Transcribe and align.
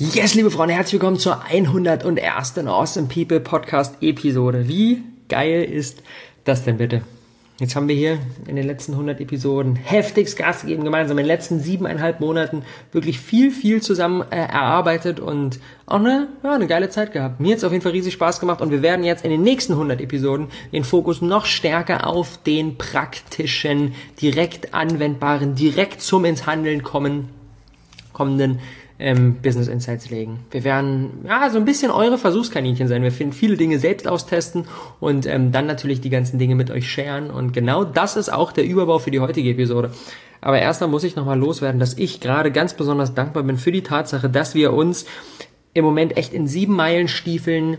Yes, 0.00 0.36
liebe 0.36 0.52
Freunde, 0.52 0.74
herzlich 0.74 0.92
willkommen 0.92 1.18
zur 1.18 1.42
101. 1.42 2.56
Awesome 2.58 3.08
People 3.08 3.40
Podcast 3.40 3.96
Episode. 4.00 4.68
Wie 4.68 5.02
geil 5.28 5.64
ist 5.64 6.04
das 6.44 6.62
denn 6.62 6.76
bitte? 6.76 7.02
Jetzt 7.58 7.74
haben 7.74 7.88
wir 7.88 7.96
hier 7.96 8.20
in 8.46 8.54
den 8.54 8.64
letzten 8.64 8.92
100 8.92 9.20
Episoden 9.20 9.74
heftigst 9.74 10.38
Gas 10.38 10.60
gegeben, 10.60 10.84
gemeinsam 10.84 11.18
in 11.18 11.24
den 11.24 11.26
letzten 11.26 11.58
siebeneinhalb 11.58 12.20
Monaten 12.20 12.62
wirklich 12.92 13.18
viel, 13.18 13.50
viel 13.50 13.82
zusammen 13.82 14.22
äh, 14.30 14.36
erarbeitet 14.36 15.18
und 15.18 15.58
auch 15.86 15.96
eine, 15.96 16.28
ja, 16.44 16.54
eine 16.54 16.68
geile 16.68 16.90
Zeit 16.90 17.12
gehabt. 17.12 17.40
Mir 17.40 17.50
hat 17.50 17.58
es 17.58 17.64
auf 17.64 17.72
jeden 17.72 17.82
Fall 17.82 17.90
riesig 17.90 18.12
Spaß 18.12 18.38
gemacht 18.38 18.60
und 18.60 18.70
wir 18.70 18.82
werden 18.82 19.04
jetzt 19.04 19.24
in 19.24 19.32
den 19.32 19.42
nächsten 19.42 19.72
100 19.72 20.00
Episoden 20.00 20.46
den 20.72 20.84
Fokus 20.84 21.22
noch 21.22 21.44
stärker 21.44 22.06
auf 22.06 22.38
den 22.44 22.78
praktischen, 22.78 23.96
direkt 24.22 24.74
anwendbaren, 24.74 25.56
direkt 25.56 26.02
zum 26.02 26.24
ins 26.24 26.46
Handeln 26.46 26.84
kommen, 26.84 27.30
kommenden 28.12 28.60
ähm, 28.98 29.36
Business 29.42 29.68
Insights 29.68 30.10
legen. 30.10 30.40
Wir 30.50 30.64
werden 30.64 31.24
ja 31.24 31.48
so 31.50 31.58
ein 31.58 31.64
bisschen 31.64 31.90
eure 31.90 32.18
Versuchskaninchen 32.18 32.88
sein. 32.88 33.02
Wir 33.02 33.12
finden 33.12 33.32
viele 33.32 33.56
Dinge 33.56 33.78
selbst 33.78 34.08
austesten 34.08 34.66
und 35.00 35.26
ähm, 35.26 35.52
dann 35.52 35.66
natürlich 35.66 36.00
die 36.00 36.10
ganzen 36.10 36.38
Dinge 36.38 36.54
mit 36.54 36.70
euch 36.70 36.90
sharen. 36.90 37.30
Und 37.30 37.52
genau 37.52 37.84
das 37.84 38.16
ist 38.16 38.32
auch 38.32 38.52
der 38.52 38.64
Überbau 38.64 38.98
für 38.98 39.10
die 39.10 39.20
heutige 39.20 39.50
Episode. 39.50 39.92
Aber 40.40 40.58
erstmal 40.58 40.90
muss 40.90 41.04
ich 41.04 41.16
nochmal 41.16 41.38
loswerden, 41.38 41.80
dass 41.80 41.94
ich 41.94 42.20
gerade 42.20 42.50
ganz 42.52 42.74
besonders 42.74 43.14
dankbar 43.14 43.42
bin 43.42 43.56
für 43.56 43.72
die 43.72 43.82
Tatsache, 43.82 44.28
dass 44.28 44.54
wir 44.54 44.72
uns 44.72 45.04
im 45.74 45.84
Moment 45.84 46.16
echt 46.16 46.32
in 46.32 46.46
sieben 46.46 46.74
Meilen 46.74 47.08
Stiefeln 47.08 47.78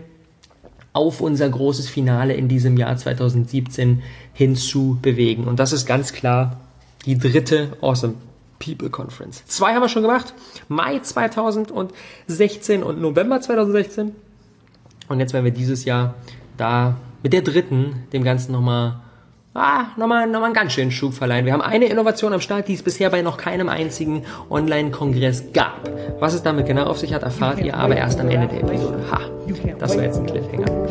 auf 0.92 1.20
unser 1.20 1.48
großes 1.48 1.88
Finale 1.88 2.34
in 2.34 2.48
diesem 2.48 2.76
Jahr 2.76 2.96
2017 2.96 4.02
hinzu 4.32 4.98
bewegen. 5.00 5.44
Und 5.44 5.60
das 5.60 5.72
ist 5.72 5.86
ganz 5.86 6.12
klar 6.12 6.60
die 7.06 7.16
dritte 7.16 7.76
Awesome 7.80 8.14
People 8.60 8.90
Conference. 8.90 9.44
Zwei 9.46 9.74
haben 9.74 9.82
wir 9.82 9.88
schon 9.88 10.02
gemacht. 10.02 10.34
Mai 10.68 11.00
2016 11.00 12.84
und 12.84 13.00
November 13.00 13.40
2016. 13.40 14.14
Und 15.08 15.18
jetzt 15.18 15.32
werden 15.32 15.44
wir 15.44 15.52
dieses 15.52 15.84
Jahr 15.84 16.14
da 16.56 16.96
mit 17.24 17.32
der 17.32 17.42
dritten 17.42 18.04
dem 18.12 18.22
Ganzen 18.22 18.52
nochmal 18.52 19.00
ah, 19.54 19.86
nochmal, 19.96 20.26
nochmal 20.26 20.46
einen 20.46 20.54
ganz 20.54 20.72
schönen 20.72 20.90
Schub 20.90 21.14
verleihen. 21.14 21.46
Wir 21.46 21.52
haben 21.52 21.62
eine 21.62 21.86
Innovation 21.86 22.32
am 22.32 22.40
Start, 22.40 22.68
die 22.68 22.74
es 22.74 22.82
bisher 22.82 23.10
bei 23.10 23.22
noch 23.22 23.36
keinem 23.36 23.68
einzigen 23.68 24.24
Online-Kongress 24.48 25.52
gab. 25.52 25.88
Was 26.18 26.34
es 26.34 26.42
damit 26.42 26.66
genau 26.66 26.84
auf 26.84 26.98
sich 26.98 27.14
hat, 27.14 27.22
erfahrt 27.22 27.60
ihr 27.60 27.74
aber 27.74 27.96
erst 27.96 28.20
am 28.20 28.28
Ende 28.28 28.48
der 28.48 28.60
Episode. 28.60 28.98
Ha, 29.10 29.20
das 29.78 29.96
war 29.96 30.04
jetzt 30.04 30.18
ein 30.18 30.26
Cliffhanger. 30.26 30.88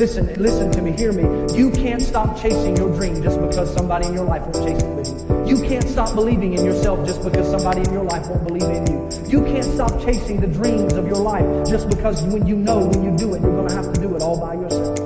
Listen, 0.00 0.32
listen 0.40 0.72
to 0.72 0.80
me, 0.80 0.92
hear 0.92 1.12
me. 1.12 1.24
You 1.54 1.70
can't 1.70 2.00
stop 2.00 2.40
chasing 2.40 2.74
your 2.74 2.88
dream 2.96 3.22
just 3.22 3.38
because 3.38 3.70
somebody 3.74 4.06
in 4.06 4.14
your 4.14 4.24
life 4.24 4.40
won't 4.40 4.56
chase 4.66 4.82
it 4.82 4.88
with 4.96 5.08
you. 5.12 5.56
You 5.56 5.68
can't 5.68 5.86
stop 5.86 6.14
believing 6.14 6.54
in 6.54 6.64
yourself 6.64 7.06
just 7.06 7.22
because 7.22 7.50
somebody 7.50 7.82
in 7.82 7.92
your 7.92 8.04
life 8.04 8.26
won't 8.26 8.48
believe 8.48 8.62
in 8.62 8.86
you. 8.86 8.98
You 9.28 9.44
can't 9.44 9.62
stop 9.62 9.92
chasing 10.02 10.40
the 10.40 10.46
dreams 10.46 10.94
of 10.94 11.06
your 11.06 11.20
life 11.20 11.44
just 11.68 11.90
because 11.90 12.22
when 12.32 12.46
you 12.46 12.56
know 12.56 12.78
when 12.78 13.04
you 13.04 13.14
do 13.14 13.34
it, 13.34 13.42
you're 13.42 13.52
going 13.52 13.68
to 13.68 13.74
have 13.74 13.92
to 13.92 14.00
do 14.00 14.16
it 14.16 14.22
all 14.22 14.40
by 14.40 14.54
yourself. 14.54 14.96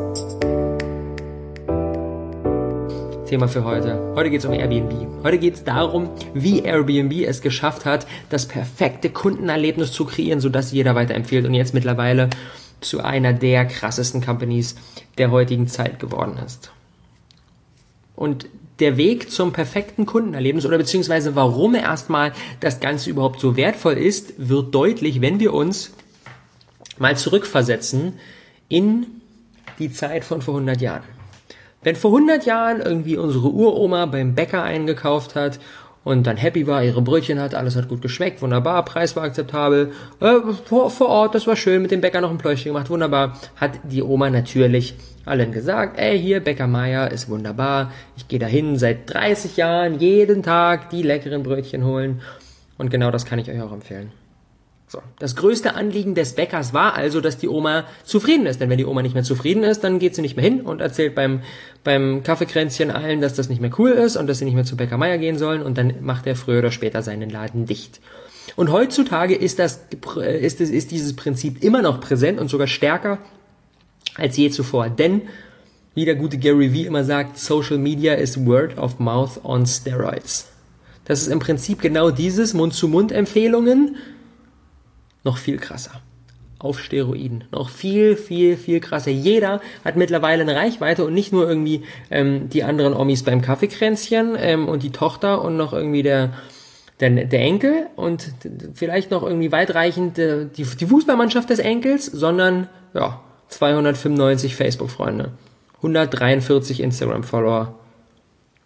Thema 3.26 3.48
für 3.48 3.64
heute. 3.64 3.98
Heute 4.14 4.30
geht 4.30 4.42
es 4.42 4.46
um 4.46 4.52
Airbnb. 4.52 5.24
Heute 5.24 5.38
geht 5.38 5.54
es 5.54 5.64
darum, 5.64 6.10
wie 6.34 6.60
Airbnb 6.60 7.26
es 7.26 7.40
geschafft 7.40 7.84
hat, 7.84 8.06
das 8.28 8.46
perfekte 8.46 9.10
Kundenerlebnis 9.10 9.90
zu 9.90 10.04
kreieren, 10.04 10.38
sodass 10.38 10.70
jeder 10.70 10.94
weiterempfiehlt 10.94 11.46
und 11.46 11.54
jetzt 11.54 11.74
mittlerweile 11.74 12.30
zu 12.84 13.02
einer 13.02 13.32
der 13.32 13.64
krassesten 13.66 14.20
Companies 14.20 14.76
der 15.18 15.30
heutigen 15.30 15.68
Zeit 15.68 15.98
geworden 15.98 16.38
ist. 16.44 16.72
Und 18.16 18.46
der 18.80 18.96
Weg 18.96 19.30
zum 19.30 19.52
perfekten 19.52 20.06
Kundenerlebnis 20.06 20.66
oder 20.66 20.78
beziehungsweise 20.78 21.36
warum 21.36 21.74
erstmal 21.74 22.32
das 22.60 22.80
Ganze 22.80 23.10
überhaupt 23.10 23.40
so 23.40 23.56
wertvoll 23.56 23.94
ist, 23.94 24.34
wird 24.36 24.74
deutlich, 24.74 25.20
wenn 25.20 25.38
wir 25.38 25.52
uns 25.52 25.92
mal 26.98 27.16
zurückversetzen 27.16 28.14
in 28.68 29.06
die 29.78 29.92
Zeit 29.92 30.24
von 30.24 30.42
vor 30.42 30.54
100 30.54 30.80
Jahren. 30.80 31.04
Wenn 31.82 31.96
vor 31.96 32.12
100 32.12 32.46
Jahren 32.46 32.80
irgendwie 32.80 33.16
unsere 33.16 33.48
Uroma 33.48 34.06
beim 34.06 34.34
Bäcker 34.34 34.62
eingekauft 34.62 35.34
hat 35.34 35.60
und 36.04 36.26
dann 36.26 36.36
happy 36.36 36.66
war, 36.66 36.84
ihre 36.84 37.02
Brötchen 37.02 37.40
hat, 37.40 37.54
alles 37.54 37.76
hat 37.76 37.88
gut 37.88 38.02
geschmeckt, 38.02 38.42
wunderbar, 38.42 38.84
Preis 38.84 39.16
war 39.16 39.24
akzeptabel, 39.24 39.92
äh, 40.20 40.40
vor, 40.64 40.90
vor 40.90 41.08
Ort, 41.08 41.34
das 41.34 41.46
war 41.46 41.56
schön, 41.56 41.82
mit 41.82 41.90
dem 41.90 42.00
Bäcker 42.00 42.20
noch 42.20 42.30
ein 42.30 42.38
Pläuschchen 42.38 42.72
gemacht, 42.72 42.90
wunderbar, 42.90 43.38
hat 43.56 43.72
die 43.84 44.02
Oma 44.02 44.30
natürlich 44.30 44.94
allen 45.24 45.52
gesagt, 45.52 45.98
ey, 45.98 46.18
hier, 46.18 46.40
Bäcker 46.40 46.66
Meier 46.66 47.10
ist 47.10 47.28
wunderbar, 47.28 47.90
ich 48.16 48.28
gehe 48.28 48.38
dahin 48.38 48.78
seit 48.78 49.12
30 49.12 49.56
Jahren, 49.56 49.98
jeden 49.98 50.42
Tag 50.42 50.90
die 50.90 51.02
leckeren 51.02 51.42
Brötchen 51.42 51.84
holen. 51.84 52.20
Und 52.76 52.90
genau 52.90 53.10
das 53.10 53.24
kann 53.24 53.38
ich 53.38 53.48
euch 53.48 53.62
auch 53.62 53.72
empfehlen. 53.72 54.12
So. 54.94 55.02
Das 55.18 55.34
größte 55.34 55.74
Anliegen 55.74 56.14
des 56.14 56.34
Bäckers 56.34 56.72
war 56.72 56.94
also, 56.94 57.20
dass 57.20 57.36
die 57.36 57.48
Oma 57.48 57.84
zufrieden 58.04 58.46
ist. 58.46 58.60
Denn 58.60 58.70
wenn 58.70 58.78
die 58.78 58.86
Oma 58.86 59.02
nicht 59.02 59.14
mehr 59.14 59.24
zufrieden 59.24 59.64
ist, 59.64 59.82
dann 59.82 59.98
geht 59.98 60.14
sie 60.14 60.22
nicht 60.22 60.36
mehr 60.36 60.44
hin 60.44 60.60
und 60.60 60.80
erzählt 60.80 61.16
beim, 61.16 61.40
beim 61.82 62.22
Kaffeekränzchen 62.22 62.92
allen, 62.92 63.20
dass 63.20 63.34
das 63.34 63.48
nicht 63.48 63.60
mehr 63.60 63.72
cool 63.76 63.90
ist 63.90 64.16
und 64.16 64.28
dass 64.28 64.38
sie 64.38 64.44
nicht 64.44 64.54
mehr 64.54 64.64
zu 64.64 64.76
Bäcker 64.76 64.96
Meier 64.96 65.18
gehen 65.18 65.36
sollen 65.36 65.62
und 65.62 65.76
dann 65.78 65.94
macht 66.02 66.28
er 66.28 66.36
früher 66.36 66.60
oder 66.60 66.70
später 66.70 67.02
seinen 67.02 67.28
Laden 67.28 67.66
dicht. 67.66 68.00
Und 68.54 68.70
heutzutage 68.70 69.34
ist 69.34 69.58
das, 69.58 69.80
ist, 70.16 70.60
ist, 70.60 70.90
dieses 70.92 71.16
Prinzip 71.16 71.64
immer 71.64 71.82
noch 71.82 72.00
präsent 72.00 72.38
und 72.38 72.48
sogar 72.48 72.68
stärker 72.68 73.18
als 74.14 74.36
je 74.36 74.50
zuvor. 74.50 74.90
Denn, 74.90 75.22
wie 75.96 76.04
der 76.04 76.14
gute 76.14 76.38
Gary 76.38 76.72
Vee 76.72 76.86
immer 76.86 77.02
sagt, 77.02 77.36
Social 77.36 77.78
Media 77.78 78.14
is 78.14 78.46
Word 78.46 78.78
of 78.78 79.00
Mouth 79.00 79.44
on 79.44 79.66
Steroids. 79.66 80.46
Das 81.04 81.20
ist 81.20 81.28
im 81.28 81.40
Prinzip 81.40 81.82
genau 81.82 82.12
dieses 82.12 82.54
Mund-zu-Mund-Empfehlungen, 82.54 83.96
noch 85.24 85.38
viel 85.38 85.56
krasser. 85.56 86.00
Auf 86.58 86.80
Steroiden. 86.80 87.44
Noch 87.50 87.68
viel, 87.68 88.16
viel, 88.16 88.56
viel 88.56 88.80
krasser. 88.80 89.10
Jeder 89.10 89.60
hat 89.84 89.96
mittlerweile 89.96 90.42
eine 90.42 90.54
Reichweite 90.54 91.04
und 91.04 91.12
nicht 91.12 91.32
nur 91.32 91.48
irgendwie 91.48 91.82
ähm, 92.10 92.48
die 92.48 92.64
anderen 92.64 92.94
Omis 92.94 93.22
beim 93.22 93.42
Kaffeekränzchen 93.42 94.36
ähm, 94.38 94.68
und 94.68 94.82
die 94.82 94.92
Tochter 94.92 95.42
und 95.42 95.56
noch 95.56 95.72
irgendwie 95.72 96.02
der, 96.02 96.32
der, 97.00 97.10
der 97.10 97.40
Enkel 97.40 97.88
und 97.96 98.32
vielleicht 98.72 99.10
noch 99.10 99.22
irgendwie 99.24 99.52
weitreichend 99.52 100.18
äh, 100.18 100.46
die, 100.46 100.64
die 100.64 100.86
Fußballmannschaft 100.86 101.50
des 101.50 101.58
Enkels, 101.58 102.06
sondern 102.06 102.68
ja, 102.94 103.20
295 103.48 104.56
Facebook-Freunde, 104.56 105.32
143 105.78 106.80
Instagram-Follower, 106.80 107.74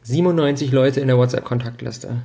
97 0.02 0.70
Leute 0.70 1.00
in 1.00 1.08
der 1.08 1.18
WhatsApp-Kontaktliste. 1.18 2.22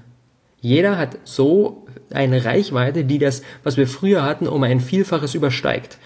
Jeder 0.64 0.98
hat 0.98 1.18
so 1.26 1.86
eine 2.14 2.46
Reichweite, 2.46 3.04
die 3.04 3.20
das, 3.20 3.42
was 3.66 3.76
wir 3.76 3.86
früher 3.86 4.24
hatten, 4.24 4.48
um 4.48 4.64
ein 4.64 4.80
Vielfaches 4.80 5.36
übersteigt. 5.36 5.98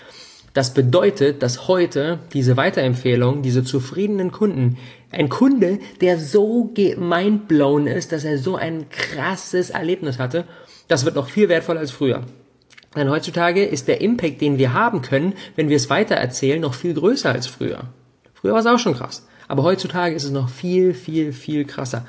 Das 0.56 0.74
bedeutet, 0.74 1.44
dass 1.44 1.68
heute 1.68 2.18
diese 2.34 2.58
Weiterempfehlung, 2.58 3.44
diese 3.44 3.64
zufriedenen 3.64 4.32
Kunden, 4.32 4.80
ein 5.12 5.30
Kunde, 5.30 5.78
der 6.02 6.18
so 6.18 6.74
mindblown 6.76 7.86
ist, 7.86 8.12
dass 8.12 8.24
er 8.24 8.40
so 8.40 8.56
ein 8.56 8.90
krasses 8.90 9.70
Erlebnis 9.70 10.18
hatte, 10.18 10.46
das 10.88 11.06
wird 11.06 11.14
noch 11.14 11.30
viel 11.30 11.50
wertvoller 11.50 11.82
als 11.82 11.92
früher. 11.92 12.24
Denn 12.96 13.12
heutzutage 13.12 13.64
ist 13.64 13.88
der 13.88 14.02
Impact, 14.02 14.42
den 14.42 14.58
wir 14.58 14.74
haben 14.74 15.04
können, 15.04 15.34
wenn 15.56 15.70
wir 15.70 15.76
es 15.76 15.92
weitererzählen, 15.92 16.60
noch 16.60 16.74
viel 16.74 16.96
größer 16.96 17.32
als 17.32 17.46
früher. 17.46 17.82
Früher 18.34 18.54
war 18.54 18.62
es 18.62 18.66
auch 18.66 18.80
schon 18.80 18.96
krass. 18.96 19.28
Aber 19.48 19.62
heutzutage 19.62 20.16
ist 20.16 20.24
es 20.24 20.32
noch 20.32 20.50
viel, 20.50 20.96
viel, 20.96 21.32
viel 21.32 21.66
krasser. 21.66 22.08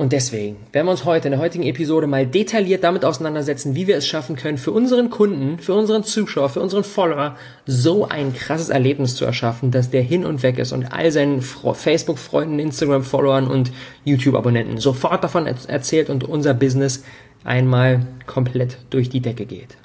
Und 0.00 0.12
deswegen 0.12 0.56
werden 0.72 0.86
wir 0.86 0.92
uns 0.92 1.04
heute 1.04 1.28
in 1.28 1.32
der 1.32 1.40
heutigen 1.42 1.64
Episode 1.64 2.06
mal 2.06 2.26
detailliert 2.26 2.84
damit 2.84 3.04
auseinandersetzen, 3.04 3.74
wie 3.74 3.86
wir 3.86 3.98
es 3.98 4.06
schaffen 4.06 4.34
können, 4.34 4.56
für 4.56 4.72
unseren 4.72 5.10
Kunden, 5.10 5.58
für 5.58 5.74
unseren 5.74 6.04
Zuschauer, 6.04 6.48
für 6.48 6.62
unseren 6.62 6.84
Follower 6.84 7.36
so 7.66 8.08
ein 8.08 8.32
krasses 8.32 8.70
Erlebnis 8.70 9.14
zu 9.14 9.26
erschaffen, 9.26 9.70
dass 9.70 9.90
der 9.90 10.00
hin 10.00 10.24
und 10.24 10.42
weg 10.42 10.58
ist 10.58 10.72
und 10.72 10.90
all 10.90 11.10
seinen 11.10 11.42
Facebook-Freunden, 11.42 12.58
Instagram-Followern 12.60 13.46
und 13.46 13.72
YouTube-Abonnenten 14.06 14.78
sofort 14.78 15.22
davon 15.22 15.44
erzählt 15.46 16.08
und 16.08 16.24
unser 16.24 16.54
Business 16.54 17.04
einmal 17.44 18.06
komplett 18.26 18.78
durch 18.88 19.10
die 19.10 19.20
Decke 19.20 19.44
geht. 19.44 19.76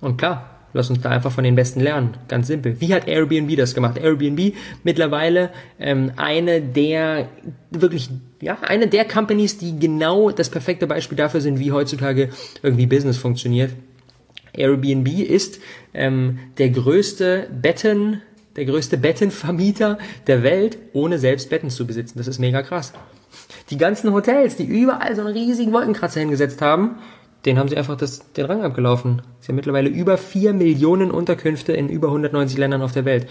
Und 0.00 0.16
klar, 0.16 0.55
Lass 0.76 0.90
uns 0.90 1.00
da 1.00 1.08
einfach 1.08 1.32
von 1.32 1.42
den 1.42 1.54
Besten 1.54 1.80
lernen. 1.80 2.10
Ganz 2.28 2.48
simpel. 2.48 2.80
Wie 2.80 2.92
hat 2.92 3.08
Airbnb 3.08 3.56
das 3.56 3.74
gemacht? 3.74 3.96
Airbnb 3.96 4.54
mittlerweile 4.84 5.50
ähm, 5.80 6.12
eine 6.16 6.60
der 6.60 7.28
wirklich 7.70 8.10
ja 8.42 8.58
eine 8.60 8.86
der 8.86 9.06
Companies, 9.06 9.56
die 9.56 9.78
genau 9.78 10.30
das 10.30 10.50
perfekte 10.50 10.86
Beispiel 10.86 11.16
dafür 11.16 11.40
sind, 11.40 11.58
wie 11.58 11.72
heutzutage 11.72 12.28
irgendwie 12.62 12.86
Business 12.86 13.16
funktioniert. 13.16 13.72
Airbnb 14.52 15.08
ist 15.08 15.60
ähm, 15.94 16.40
der 16.58 16.68
größte 16.68 17.48
Betten 17.50 18.20
der 18.56 18.64
größte 18.64 18.96
Bettenvermieter 18.96 19.98
der 20.26 20.42
Welt, 20.42 20.78
ohne 20.92 21.18
selbst 21.18 21.50
Betten 21.50 21.70
zu 21.70 21.86
besitzen. 21.86 22.18
Das 22.18 22.26
ist 22.26 22.38
mega 22.38 22.62
krass. 22.62 22.92
Die 23.68 23.76
ganzen 23.76 24.12
Hotels, 24.12 24.56
die 24.56 24.64
überall 24.64 25.14
so 25.14 25.22
einen 25.22 25.34
riesigen 25.34 25.72
Wolkenkratzer 25.72 26.20
hingesetzt 26.20 26.62
haben, 26.62 26.96
den 27.46 27.58
haben 27.58 27.68
sie 27.68 27.76
einfach 27.76 27.96
das, 27.96 28.32
den 28.32 28.46
Rang 28.46 28.62
abgelaufen. 28.62 29.22
Sie 29.40 29.48
haben 29.48 29.56
mittlerweile 29.56 29.88
über 29.88 30.18
4 30.18 30.52
Millionen 30.52 31.10
Unterkünfte 31.10 31.72
in 31.72 31.88
über 31.88 32.08
190 32.08 32.58
Ländern 32.58 32.82
auf 32.82 32.92
der 32.92 33.04
Welt. 33.04 33.28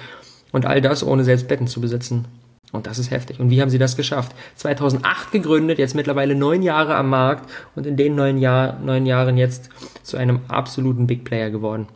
Und 0.51 0.65
all 0.65 0.81
das 0.81 1.05
ohne 1.05 1.25
selbst 1.25 1.47
Betten 1.47 1.67
zu 1.67 1.81
besitzen. 1.81 2.25
Und 2.71 2.87
das 2.87 2.97
ist 2.97 3.11
heftig. 3.11 3.39
Und 3.39 3.49
wie 3.49 3.61
haben 3.61 3.69
sie 3.69 3.77
das 3.77 3.95
geschafft? 3.97 4.33
2008 4.55 5.31
gegründet, 5.31 5.79
jetzt 5.79 5.95
mittlerweile 5.95 6.35
neun 6.35 6.61
Jahre 6.61 6.95
am 6.95 7.09
Markt 7.09 7.49
und 7.75 7.85
in 7.85 7.97
den 7.97 8.15
neun, 8.15 8.37
Jahr, 8.37 8.79
neun 8.79 9.05
Jahren 9.05 9.37
jetzt 9.37 9.69
zu 10.03 10.17
einem 10.17 10.39
absoluten 10.47 11.07
Big 11.07 11.23
Player 11.25 11.49
geworden. 11.49 11.87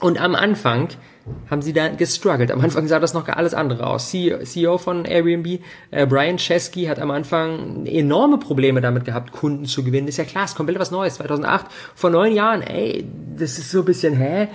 Und 0.00 0.18
am 0.18 0.34
Anfang 0.34 0.88
haben 1.50 1.62
sie 1.62 1.74
da 1.74 1.88
gestruggelt. 1.88 2.50
Am 2.50 2.60
Anfang 2.60 2.88
sah 2.88 2.98
das 2.98 3.12
noch 3.12 3.28
alles 3.28 3.52
andere 3.52 3.86
aus. 3.86 4.10
CEO 4.10 4.78
von 4.78 5.04
Airbnb, 5.04 5.60
äh, 5.90 6.06
Brian 6.06 6.38
Chesky, 6.38 6.86
hat 6.86 6.98
am 6.98 7.10
Anfang 7.10 7.86
enorme 7.86 8.38
Probleme 8.38 8.80
damit 8.80 9.04
gehabt, 9.04 9.32
Kunden 9.32 9.66
zu 9.66 9.84
gewinnen. 9.84 10.08
Ist 10.08 10.16
ja 10.16 10.24
klar, 10.24 10.46
ist 10.46 10.56
komplett 10.56 10.78
was 10.78 10.90
Neues. 10.90 11.14
2008, 11.14 11.66
vor 11.94 12.10
neun 12.10 12.32
Jahren, 12.32 12.62
ey, 12.62 13.04
das 13.36 13.58
ist 13.58 13.70
so 13.70 13.80
ein 13.80 13.84
bisschen, 13.84 14.16
hä? 14.16 14.48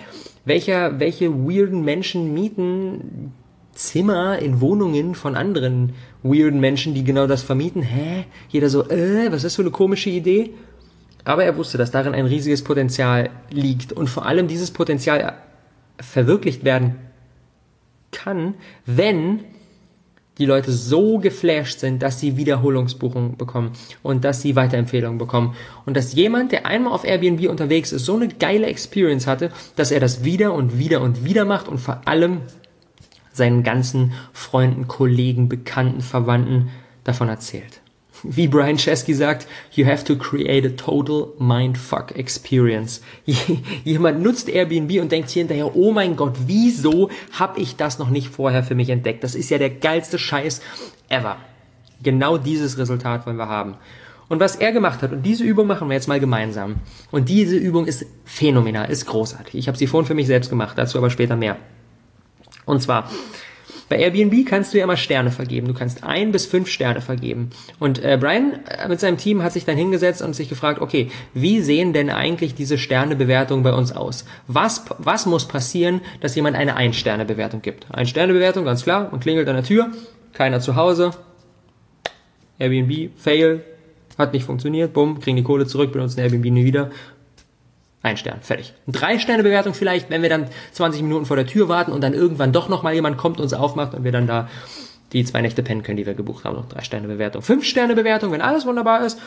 Welcher, 0.45 0.99
welche 0.99 1.31
weirden 1.31 1.83
Menschen 1.83 2.33
mieten 2.33 3.33
Zimmer 3.73 4.39
in 4.39 4.61
Wohnungen 4.61 5.15
von 5.15 5.35
anderen 5.35 5.93
weirden 6.23 6.59
Menschen, 6.59 6.93
die 6.95 7.03
genau 7.03 7.27
das 7.27 7.43
vermieten? 7.43 7.83
Hä? 7.83 8.25
Jeder 8.49 8.69
so, 8.69 8.89
äh, 8.89 9.31
was 9.31 9.43
ist 9.43 9.55
für 9.55 9.61
eine 9.61 9.71
komische 9.71 10.09
Idee? 10.09 10.51
Aber 11.25 11.43
er 11.43 11.57
wusste, 11.57 11.77
dass 11.77 11.91
darin 11.91 12.13
ein 12.13 12.27
riesiges 12.27 12.63
Potenzial 12.63 13.31
liegt 13.49 13.91
und 13.91 14.07
vor 14.07 14.25
allem 14.25 14.47
dieses 14.47 14.71
Potenzial 14.71 15.33
verwirklicht 15.99 16.63
werden 16.63 16.95
kann, 18.11 18.53
wenn 18.85 19.39
die 20.37 20.45
Leute 20.45 20.71
so 20.71 21.17
geflasht 21.17 21.79
sind, 21.79 22.03
dass 22.03 22.19
sie 22.19 22.37
Wiederholungsbuchungen 22.37 23.37
bekommen 23.37 23.71
und 24.03 24.23
dass 24.23 24.41
sie 24.41 24.55
Weiterempfehlungen 24.55 25.17
bekommen. 25.17 25.55
Und 25.85 25.95
dass 25.95 26.13
jemand, 26.13 26.51
der 26.51 26.65
einmal 26.65 26.93
auf 26.93 27.05
Airbnb 27.05 27.49
unterwegs 27.49 27.91
ist, 27.91 28.05
so 28.05 28.15
eine 28.15 28.27
geile 28.27 28.67
Experience 28.67 29.27
hatte, 29.27 29.49
dass 29.77 29.91
er 29.91 30.01
das 30.01 30.23
wieder 30.23 30.53
und 30.53 30.77
wieder 30.77 31.01
und 31.01 31.23
wieder 31.23 31.45
macht 31.45 31.67
und 31.67 31.77
vor 31.77 32.01
allem 32.05 32.41
seinen 33.31 33.63
ganzen 33.63 34.13
Freunden, 34.33 34.87
Kollegen, 34.87 35.49
Bekannten, 35.49 36.01
Verwandten 36.01 36.69
davon 37.03 37.29
erzählt 37.29 37.81
wie 38.29 38.47
Brian 38.47 38.77
Chesky 38.77 39.13
sagt, 39.13 39.47
you 39.71 39.85
have 39.85 40.03
to 40.03 40.15
create 40.15 40.65
a 40.65 40.69
total 40.69 41.33
mindfuck 41.39 42.15
experience. 42.15 43.01
Jemand 43.83 44.21
nutzt 44.21 44.49
Airbnb 44.49 45.01
und 45.01 45.11
denkt 45.11 45.29
hier 45.29 45.41
hinterher, 45.41 45.75
oh 45.75 45.91
mein 45.91 46.15
Gott, 46.15 46.35
wieso 46.47 47.09
habe 47.31 47.59
ich 47.59 47.75
das 47.75 47.99
noch 47.99 48.09
nicht 48.09 48.29
vorher 48.29 48.63
für 48.63 48.75
mich 48.75 48.89
entdeckt? 48.89 49.23
Das 49.23 49.35
ist 49.35 49.49
ja 49.49 49.57
der 49.57 49.69
geilste 49.69 50.17
Scheiß 50.17 50.61
ever. 51.09 51.37
Genau 52.03 52.37
dieses 52.37 52.77
Resultat 52.77 53.25
wollen 53.25 53.37
wir 53.37 53.49
haben. 53.49 53.75
Und 54.27 54.39
was 54.39 54.55
er 54.55 54.71
gemacht 54.71 55.01
hat, 55.01 55.11
und 55.11 55.23
diese 55.23 55.43
Übung 55.43 55.67
machen 55.67 55.87
wir 55.87 55.93
jetzt 55.93 56.07
mal 56.07 56.19
gemeinsam. 56.19 56.77
Und 57.11 57.29
diese 57.29 57.55
Übung 57.55 57.85
ist 57.85 58.05
phänomenal, 58.25 58.89
ist 58.89 59.05
großartig. 59.05 59.55
Ich 59.55 59.67
habe 59.67 59.77
sie 59.77 59.87
vorhin 59.87 60.07
für 60.07 60.15
mich 60.15 60.27
selbst 60.27 60.49
gemacht, 60.49 60.77
dazu 60.77 60.97
aber 60.97 61.09
später 61.09 61.35
mehr. 61.35 61.57
Und 62.65 62.81
zwar, 62.81 63.09
bei 63.87 63.97
Airbnb 63.97 64.47
kannst 64.47 64.73
du 64.73 64.77
ja 64.77 64.83
immer 64.83 64.97
Sterne 64.97 65.31
vergeben. 65.31 65.67
Du 65.67 65.73
kannst 65.73 66.03
ein 66.03 66.31
bis 66.31 66.45
fünf 66.45 66.69
Sterne 66.69 67.01
vergeben. 67.01 67.51
Und 67.79 68.03
äh, 68.03 68.17
Brian 68.19 68.59
äh, 68.67 68.87
mit 68.87 68.99
seinem 68.99 69.17
Team 69.17 69.43
hat 69.43 69.53
sich 69.53 69.65
dann 69.65 69.77
hingesetzt 69.77 70.21
und 70.21 70.35
sich 70.35 70.49
gefragt, 70.49 70.81
okay, 70.81 71.11
wie 71.33 71.61
sehen 71.61 71.93
denn 71.93 72.09
eigentlich 72.09 72.55
diese 72.55 72.77
Sternebewertungen 72.77 73.63
bei 73.63 73.73
uns 73.73 73.91
aus? 73.91 74.25
Was, 74.47 74.85
was 74.97 75.25
muss 75.25 75.47
passieren, 75.47 76.01
dass 76.21 76.35
jemand 76.35 76.55
eine 76.55 76.75
Ein-Sterne-Bewertung 76.75 77.61
gibt? 77.61 77.85
Ein-Sterne-Bewertung, 77.91 78.65
ganz 78.65 78.83
klar, 78.83 79.09
man 79.11 79.19
klingelt 79.19 79.47
an 79.47 79.55
der 79.55 79.63
Tür, 79.63 79.91
keiner 80.33 80.59
zu 80.59 80.75
Hause, 80.75 81.11
Airbnb, 82.57 83.11
fail, 83.17 83.63
hat 84.17 84.33
nicht 84.33 84.45
funktioniert, 84.45 84.93
bumm, 84.93 85.19
kriegen 85.19 85.37
die 85.37 85.43
Kohle 85.43 85.67
zurück, 85.67 85.91
benutzen 85.91 86.21
Airbnb 86.21 86.45
nie 86.45 86.65
wieder. 86.65 86.91
Ein 88.05 88.17
Stern, 88.17 88.41
fertig. 88.41 88.71
Eine 88.85 88.95
Drei-Sterne-Bewertung 88.99 89.73
vielleicht, 89.73 90.11
wenn 90.11 90.21
wir 90.21 90.29
dann 90.29 90.47
20 90.73 91.01
Minuten 91.01 91.25
vor 91.25 91.37
der 91.37 91.47
Tür 91.47 91.69
warten 91.69 91.91
und 91.91 92.01
dann 92.01 92.13
irgendwann 92.13 92.53
doch 92.53 92.69
nochmal 92.69 92.93
jemand 92.93 93.17
kommt, 93.17 93.39
uns 93.39 93.51
aufmacht 93.51 93.95
und 93.95 94.03
wir 94.03 94.11
dann 94.11 94.27
da 94.27 94.47
die 95.11 95.25
zwei 95.25 95.41
Nächte 95.41 95.63
pennen 95.63 95.81
können, 95.81 95.97
die 95.97 96.05
wir 96.05 96.13
gebucht 96.13 96.45
haben. 96.45 96.55
Noch 96.55 96.69
Drei-Sterne-Bewertung. 96.69 97.41
Fünf-Sterne-Bewertung, 97.41 98.31
wenn 98.31 98.41
alles 98.41 98.67
wunderbar 98.67 99.03
ist. 99.03 99.19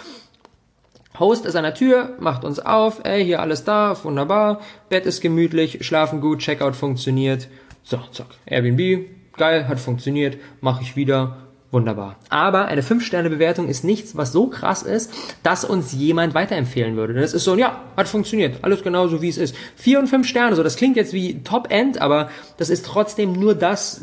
Host 1.18 1.44
ist 1.44 1.56
an 1.56 1.64
der 1.64 1.74
Tür, 1.74 2.14
macht 2.20 2.44
uns 2.44 2.60
auf, 2.60 3.00
ey, 3.02 3.24
hier 3.24 3.42
alles 3.42 3.64
da, 3.64 3.96
wunderbar, 4.04 4.60
Bett 4.90 5.06
ist 5.06 5.22
gemütlich, 5.22 5.84
schlafen 5.84 6.20
gut, 6.20 6.38
Checkout 6.38 6.76
funktioniert. 6.76 7.48
So, 7.82 7.98
zack, 8.12 8.28
Airbnb, 8.46 9.08
geil, 9.36 9.66
hat 9.66 9.80
funktioniert, 9.80 10.36
mache 10.60 10.84
ich 10.84 10.94
wieder, 10.94 11.47
Wunderbar. 11.70 12.16
Aber 12.30 12.64
eine 12.64 12.80
5-Sterne-Bewertung 12.80 13.68
ist 13.68 13.84
nichts, 13.84 14.16
was 14.16 14.32
so 14.32 14.46
krass 14.46 14.82
ist, 14.82 15.12
dass 15.42 15.64
uns 15.64 15.92
jemand 15.92 16.32
weiterempfehlen 16.32 16.96
würde. 16.96 17.12
Das 17.12 17.34
ist 17.34 17.44
so, 17.44 17.56
ja, 17.56 17.82
hat 17.94 18.08
funktioniert. 18.08 18.60
Alles 18.62 18.82
genauso, 18.82 19.20
wie 19.20 19.28
es 19.28 19.36
ist. 19.36 19.54
4 19.76 19.98
und 19.98 20.06
5 20.06 20.26
Sterne, 20.26 20.56
so, 20.56 20.62
das 20.62 20.76
klingt 20.76 20.96
jetzt 20.96 21.12
wie 21.12 21.42
Top-End, 21.42 22.00
aber 22.00 22.30
das 22.56 22.70
ist 22.70 22.86
trotzdem 22.86 23.34
nur 23.34 23.54
das, 23.54 24.00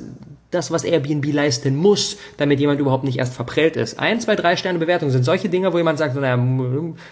das, 0.52 0.70
was 0.70 0.84
Airbnb 0.84 1.26
leisten 1.34 1.76
muss, 1.76 2.18
damit 2.38 2.60
jemand 2.60 2.80
überhaupt 2.80 3.04
nicht 3.04 3.18
erst 3.18 3.34
verprellt 3.34 3.78
ist. 3.78 3.98
1, 3.98 4.26
2, 4.26 4.36
3 4.36 4.58
Sterne 4.58 4.78
Bewertung 4.78 5.10
sind 5.10 5.26
solche 5.26 5.50
Dinge, 5.50 5.74
wo 5.74 5.78
jemand 5.78 5.98
sagt, 5.98 6.16
naja, 6.16 6.38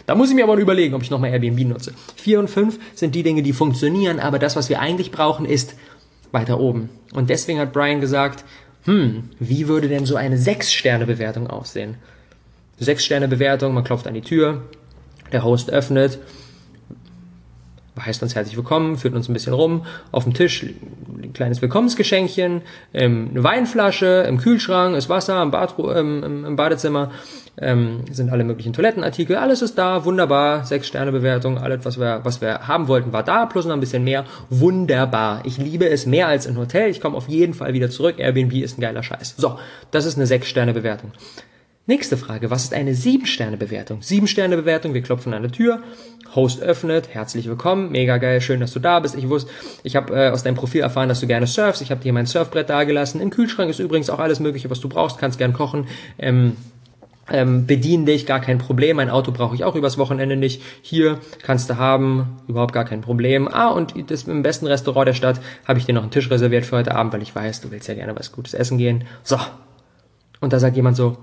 da 0.06 0.14
muss 0.14 0.30
ich 0.30 0.36
mir 0.36 0.44
aber 0.44 0.58
überlegen, 0.58 0.94
ob 0.94 1.02
ich 1.02 1.10
nochmal 1.10 1.32
Airbnb 1.32 1.68
nutze. 1.68 1.94
4 2.18 2.40
und 2.40 2.48
5 2.48 2.78
sind 2.94 3.16
die 3.16 3.24
Dinge, 3.24 3.42
die 3.42 3.54
funktionieren, 3.54 4.20
aber 4.20 4.38
das, 4.38 4.56
was 4.56 4.70
wir 4.70 4.80
eigentlich 4.80 5.10
brauchen, 5.10 5.46
ist 5.46 5.74
weiter 6.32 6.60
oben. 6.60 6.90
Und 7.14 7.30
deswegen 7.30 7.60
hat 7.60 7.74
Brian 7.74 8.02
gesagt, 8.02 8.44
hm, 8.86 9.30
wie 9.40 9.68
würde 9.68 9.88
denn 9.88 10.06
so 10.06 10.16
eine 10.16 10.38
6-Sterne-Bewertung 10.38 11.48
aussehen? 11.48 11.96
6-Sterne-Bewertung, 12.82 13.74
man 13.74 13.84
klopft 13.84 14.08
an 14.08 14.14
die 14.14 14.22
Tür, 14.22 14.64
der 15.32 15.44
Host 15.44 15.70
öffnet, 15.70 16.20
heißt 18.00 18.22
uns 18.24 18.36
herzlich 18.36 18.58
willkommen, 18.58 18.98
führt 18.98 19.14
uns 19.14 19.30
ein 19.30 19.34
bisschen 19.34 19.54
rum, 19.54 19.86
auf 20.12 20.24
dem 20.24 20.34
Tisch 20.34 20.66
kleines 21.34 21.62
Willkommensgeschenkchen, 21.62 22.62
ähm, 22.94 23.30
eine 23.32 23.44
Weinflasche, 23.44 24.26
im 24.28 24.38
Kühlschrank 24.38 24.96
ist 24.96 25.10
Wasser, 25.10 25.42
im, 25.42 25.52
Bad, 25.52 25.76
ähm, 25.78 26.46
im 26.46 26.56
Badezimmer 26.56 27.12
ähm, 27.58 28.02
sind 28.12 28.32
alle 28.32 28.44
möglichen 28.44 28.74
Toilettenartikel, 28.74 29.36
alles 29.36 29.62
ist 29.62 29.78
da, 29.78 30.06
wunderbar, 30.06 30.66
sechs 30.66 30.88
Sterne 30.88 31.12
Bewertung, 31.12 31.58
alles 31.58 31.86
was 31.86 32.00
wir 32.00 32.22
was 32.24 32.42
wir 32.42 32.68
haben 32.68 32.88
wollten 32.88 33.14
war 33.14 33.24
da, 33.24 33.46
plus 33.46 33.66
noch 33.66 33.74
ein 33.74 33.80
bisschen 33.80 34.04
mehr, 34.04 34.26
wunderbar. 34.50 35.42
Ich 35.46 35.58
liebe 35.58 35.88
es 35.90 36.06
mehr 36.06 36.28
als 36.28 36.48
ein 36.48 36.58
Hotel, 36.58 36.90
ich 36.90 37.02
komme 37.02 37.18
auf 37.18 37.30
jeden 37.30 37.54
Fall 37.54 37.74
wieder 37.74 37.90
zurück. 37.90 38.16
Airbnb 38.18 38.54
ist 38.54 38.78
ein 38.78 38.82
geiler 38.82 39.04
Scheiß. 39.04 39.36
So, 39.38 39.60
das 39.92 40.06
ist 40.06 40.18
eine 40.18 40.28
sechs 40.28 40.48
Sterne 40.48 40.74
Bewertung. 40.74 41.12
Nächste 41.86 42.16
Frage, 42.16 42.50
was 42.50 42.64
ist 42.64 42.74
eine 42.74 42.96
sieben 42.96 43.26
Sterne 43.26 43.58
Bewertung? 43.58 44.02
Sieben 44.02 44.26
Sterne 44.26 44.56
Bewertung, 44.56 44.94
wir 44.94 45.02
klopfen 45.02 45.34
an 45.34 45.42
der 45.42 45.52
Tür, 45.52 45.82
Host 46.34 46.62
öffnet, 46.62 47.10
herzlich 47.10 47.46
willkommen, 47.50 47.92
mega 47.92 48.20
geil, 48.20 48.40
schön, 48.40 48.62
dass 48.62 48.72
du 48.72 48.80
da 48.80 49.02
bist. 49.02 49.16
Ich 49.16 49.28
wusste, 49.28 49.52
ich 49.84 49.98
habe 49.98 50.16
äh, 50.16 50.30
aus 50.30 50.44
deinem 50.44 50.56
Profil 50.56 50.80
erfahren, 50.80 51.10
dass 51.10 51.20
du 51.20 51.28
gerne 51.28 51.46
surfst. 51.46 51.82
Ich 51.82 51.92
habe 51.92 52.00
dir 52.00 52.14
mein 52.14 52.26
Surfbrett 52.26 52.70
dagelassen. 52.70 53.20
Im 53.20 53.32
Kühlschrank 53.32 53.70
ist 53.70 53.80
übrigens 53.80 54.10
auch 54.10 54.20
alles 54.20 54.40
mögliche, 54.40 54.70
was 54.70 54.80
du 54.80 54.88
brauchst, 54.88 55.18
kannst 55.18 55.38
gern 55.38 55.52
kochen. 55.52 55.88
Ähm, 56.18 56.56
ähm, 57.30 57.68
bedienen 57.68 58.06
dich, 58.06 58.26
gar 58.26 58.40
kein 58.40 58.60
Problem. 58.60 58.96
Mein 58.96 59.10
Auto 59.10 59.34
brauche 59.34 59.54
ich 59.54 59.66
auch 59.66 59.76
übers 59.76 59.98
Wochenende 59.98 60.38
nicht. 60.38 60.62
Hier 60.82 61.20
kannst 61.42 61.70
du 61.70 61.76
haben, 61.76 62.38
überhaupt 62.48 62.72
gar 62.72 62.86
kein 62.86 63.02
Problem. 63.02 63.50
Ah, 63.50 63.68
und 63.68 64.10
das 64.10 64.24
im 64.24 64.42
besten 64.42 64.68
Restaurant 64.68 65.10
der 65.10 65.14
Stadt 65.16 65.42
habe 65.68 65.80
ich 65.80 65.86
dir 65.86 65.94
noch 65.94 66.04
einen 66.04 66.12
Tisch 66.12 66.32
reserviert 66.32 66.66
für 66.66 66.78
heute 66.78 66.96
Abend, 66.96 67.12
weil 67.12 67.22
ich 67.22 67.36
weiß, 67.36 67.60
du 67.60 67.72
willst 67.72 67.90
ja 67.90 67.94
gerne 67.94 68.16
was 68.16 68.32
Gutes 68.32 68.54
essen 68.54 68.78
gehen. 68.78 69.04
So. 69.24 69.38
Und 70.40 70.54
da 70.54 70.60
sagt 70.60 70.78
jemand 70.78 70.96
so, 70.96 71.18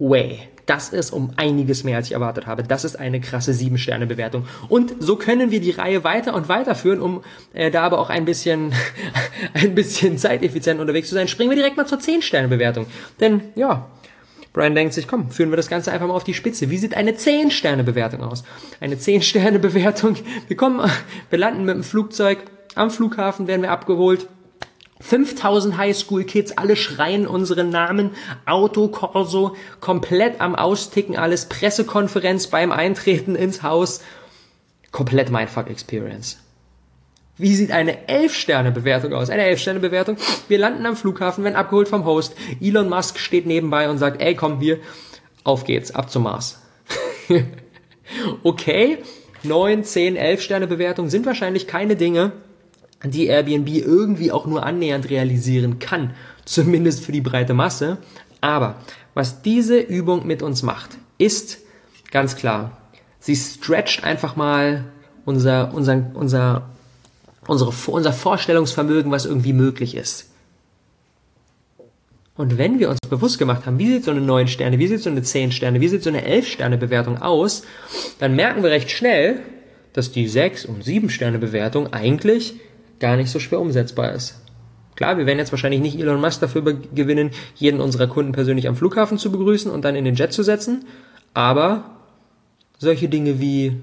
way, 0.00 0.40
das 0.66 0.88
ist 0.88 1.10
um 1.10 1.32
einiges 1.36 1.84
mehr, 1.84 1.96
als 1.96 2.06
ich 2.06 2.12
erwartet 2.12 2.46
habe. 2.46 2.62
Das 2.62 2.84
ist 2.84 2.96
eine 2.96 3.20
krasse 3.20 3.52
7-Sterne-Bewertung. 3.52 4.46
Und 4.68 4.94
so 4.98 5.16
können 5.16 5.50
wir 5.50 5.60
die 5.60 5.70
Reihe 5.70 6.04
weiter 6.04 6.34
und 6.34 6.48
weiter 6.48 6.74
führen, 6.74 7.00
um 7.00 7.22
äh, 7.52 7.70
da 7.70 7.82
aber 7.82 7.98
auch 7.98 8.08
ein 8.08 8.24
bisschen, 8.24 8.72
ein 9.54 9.74
bisschen 9.74 10.16
zeiteffizient 10.16 10.80
unterwegs 10.80 11.08
zu 11.08 11.14
sein. 11.14 11.28
Springen 11.28 11.50
wir 11.50 11.56
direkt 11.56 11.76
mal 11.76 11.86
zur 11.86 11.98
10-Sterne-Bewertung. 11.98 12.86
Denn, 13.20 13.42
ja, 13.56 13.88
Brian 14.52 14.74
denkt 14.74 14.94
sich, 14.94 15.06
komm, 15.06 15.30
führen 15.30 15.50
wir 15.50 15.56
das 15.56 15.68
Ganze 15.68 15.92
einfach 15.92 16.06
mal 16.06 16.14
auf 16.14 16.24
die 16.24 16.34
Spitze. 16.34 16.70
Wie 16.70 16.78
sieht 16.78 16.96
eine 16.96 17.12
10-Sterne-Bewertung 17.12 18.22
aus? 18.22 18.42
Eine 18.80 18.96
10-Sterne-Bewertung. 18.96 20.16
Wir 20.48 20.56
kommen, 20.56 20.80
wir 21.30 21.38
landen 21.38 21.64
mit 21.64 21.74
dem 21.74 21.84
Flugzeug 21.84 22.38
am 22.74 22.90
Flughafen, 22.90 23.46
werden 23.48 23.62
wir 23.62 23.70
abgeholt. 23.70 24.28
5000 25.00 25.76
Highschool-Kids, 25.76 26.52
alle 26.58 26.76
schreien 26.76 27.26
unseren 27.26 27.70
Namen, 27.70 28.10
Auto, 28.46 28.88
Corso, 28.88 29.56
komplett 29.80 30.40
am 30.40 30.54
Austicken, 30.54 31.16
alles 31.16 31.46
Pressekonferenz 31.46 32.48
beim 32.48 32.70
Eintreten 32.70 33.34
ins 33.34 33.62
Haus. 33.62 34.02
Komplett 34.92 35.30
Mindfuck-Experience. 35.30 36.38
Wie 37.38 37.54
sieht 37.54 37.72
eine 37.72 38.06
11-Sterne-Bewertung 38.06 39.14
aus? 39.14 39.30
Eine 39.30 39.44
11-Sterne-Bewertung. 39.44 40.18
Wir 40.48 40.58
landen 40.58 40.84
am 40.84 40.94
Flughafen, 40.96 41.42
werden 41.42 41.56
abgeholt 41.56 41.88
vom 41.88 42.04
Host. 42.04 42.36
Elon 42.60 42.90
Musk 42.90 43.18
steht 43.18 43.46
nebenbei 43.46 43.88
und 43.88 43.96
sagt, 43.96 44.20
ey, 44.20 44.34
komm 44.34 44.60
hier, 44.60 44.78
auf 45.42 45.64
geht's, 45.64 45.94
ab 45.94 46.10
zum 46.10 46.24
Mars. 46.24 46.60
okay, 48.42 48.98
9, 49.42 49.84
10, 49.84 50.16
11 50.16 50.42
Sterne-Bewertung 50.42 51.08
sind 51.08 51.24
wahrscheinlich 51.24 51.66
keine 51.66 51.96
Dinge, 51.96 52.32
die 53.04 53.26
Airbnb 53.26 53.68
irgendwie 53.68 54.32
auch 54.32 54.46
nur 54.46 54.64
annähernd 54.64 55.08
realisieren 55.10 55.78
kann. 55.78 56.14
Zumindest 56.44 57.04
für 57.04 57.12
die 57.12 57.20
breite 57.20 57.54
Masse. 57.54 57.98
Aber 58.40 58.76
was 59.14 59.42
diese 59.42 59.78
Übung 59.78 60.26
mit 60.26 60.42
uns 60.42 60.62
macht, 60.62 60.90
ist 61.18 61.58
ganz 62.10 62.36
klar, 62.36 62.78
sie 63.18 63.36
stretcht 63.36 64.04
einfach 64.04 64.36
mal 64.36 64.84
unser, 65.24 65.72
unser, 65.74 66.10
unser 66.14 66.70
unsere, 67.46 67.72
unser 67.86 68.12
Vorstellungsvermögen, 68.12 69.10
was 69.10 69.26
irgendwie 69.26 69.52
möglich 69.52 69.94
ist. 69.94 70.26
Und 72.36 72.56
wenn 72.56 72.78
wir 72.78 72.88
uns 72.88 73.00
bewusst 73.08 73.38
gemacht 73.38 73.66
haben, 73.66 73.78
wie 73.78 73.92
sieht 73.92 74.04
so 74.04 74.12
eine 74.12 74.20
9 74.20 74.48
Sterne, 74.48 74.78
wie 74.78 74.86
sieht 74.86 75.02
so 75.02 75.10
eine 75.10 75.22
10 75.22 75.52
Sterne, 75.52 75.80
wie 75.80 75.88
sieht 75.88 76.02
so 76.02 76.10
eine 76.10 76.24
11 76.24 76.48
Sterne 76.48 76.78
Bewertung 76.78 77.20
aus, 77.20 77.64
dann 78.18 78.34
merken 78.34 78.62
wir 78.62 78.70
recht 78.70 78.90
schnell, 78.90 79.40
dass 79.92 80.12
die 80.12 80.26
6 80.26 80.64
und 80.64 80.84
7 80.84 81.10
Sterne 81.10 81.38
Bewertung 81.38 81.92
eigentlich 81.92 82.54
gar 83.00 83.16
nicht 83.16 83.30
so 83.30 83.38
schwer 83.38 83.60
umsetzbar 83.60 84.12
ist. 84.12 84.40
Klar, 84.94 85.16
wir 85.16 85.26
werden 85.26 85.38
jetzt 85.38 85.52
wahrscheinlich 85.52 85.80
nicht 85.80 85.98
Elon 85.98 86.20
Musk 86.20 86.40
dafür 86.40 86.62
gewinnen, 86.62 87.30
jeden 87.54 87.80
unserer 87.80 88.06
Kunden 88.06 88.32
persönlich 88.32 88.68
am 88.68 88.76
Flughafen 88.76 89.18
zu 89.18 89.32
begrüßen 89.32 89.70
und 89.70 89.84
dann 89.84 89.96
in 89.96 90.04
den 90.04 90.14
Jet 90.14 90.32
zu 90.32 90.42
setzen, 90.42 90.84
aber 91.32 91.84
solche 92.78 93.08
Dinge 93.08 93.40
wie 93.40 93.80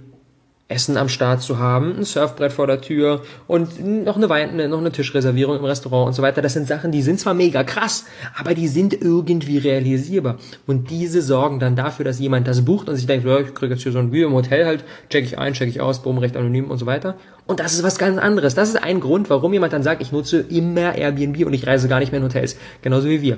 Essen 0.69 0.97
am 0.97 1.07
Start 1.07 1.41
zu 1.41 1.59
haben, 1.59 1.97
ein 1.97 2.03
Surfbrett 2.03 2.51
vor 2.51 2.67
der 2.67 2.81
Tür 2.81 3.21
und 3.47 3.81
noch 3.85 4.17
eine, 4.17 4.27
Wein, 4.27 4.57
noch 4.69 4.79
eine 4.79 4.91
Tischreservierung 4.91 5.57
im 5.57 5.63
Restaurant 5.63 6.07
und 6.07 6.13
so 6.13 6.21
weiter. 6.21 6.41
Das 6.41 6.53
sind 6.53 6.67
Sachen, 6.67 6.91
die 6.91 7.01
sind 7.01 7.21
zwar 7.21 7.33
mega 7.33 7.63
krass, 7.63 8.03
aber 8.37 8.53
die 8.53 8.67
sind 8.67 8.93
irgendwie 8.93 9.59
realisierbar. 9.59 10.35
Und 10.65 10.89
diese 10.89 11.21
sorgen 11.21 11.59
dann 11.59 11.77
dafür, 11.77 12.03
dass 12.03 12.19
jemand 12.19 12.49
das 12.49 12.65
bucht 12.65 12.89
und 12.89 12.97
sich 12.97 13.05
denkt, 13.07 13.25
ich 13.25 13.53
kriege 13.53 13.75
jetzt 13.75 13.83
hier 13.83 13.93
so 13.93 13.99
ein 13.99 14.11
View 14.11 14.27
im 14.27 14.33
Hotel 14.33 14.65
halt, 14.65 14.83
check 15.09 15.23
ich 15.23 15.37
ein, 15.37 15.53
check 15.53 15.69
ich 15.69 15.79
aus, 15.79 16.03
boom, 16.03 16.17
recht 16.17 16.35
anonym 16.35 16.69
und 16.69 16.77
so 16.77 16.85
weiter. 16.85 17.15
Und 17.45 17.61
das 17.61 17.73
ist 17.73 17.83
was 17.83 17.97
ganz 17.97 18.17
anderes. 18.17 18.53
Das 18.53 18.67
ist 18.67 18.83
ein 18.83 18.99
Grund, 18.99 19.29
warum 19.29 19.53
jemand 19.53 19.71
dann 19.71 19.83
sagt, 19.83 20.01
ich 20.01 20.11
nutze 20.11 20.41
immer 20.41 20.95
Airbnb 20.95 21.45
und 21.45 21.53
ich 21.53 21.65
reise 21.65 21.87
gar 21.87 22.01
nicht 22.01 22.11
mehr 22.11 22.19
in 22.19 22.25
Hotels. 22.25 22.57
Genauso 22.81 23.07
wie 23.07 23.21
wir. 23.21 23.37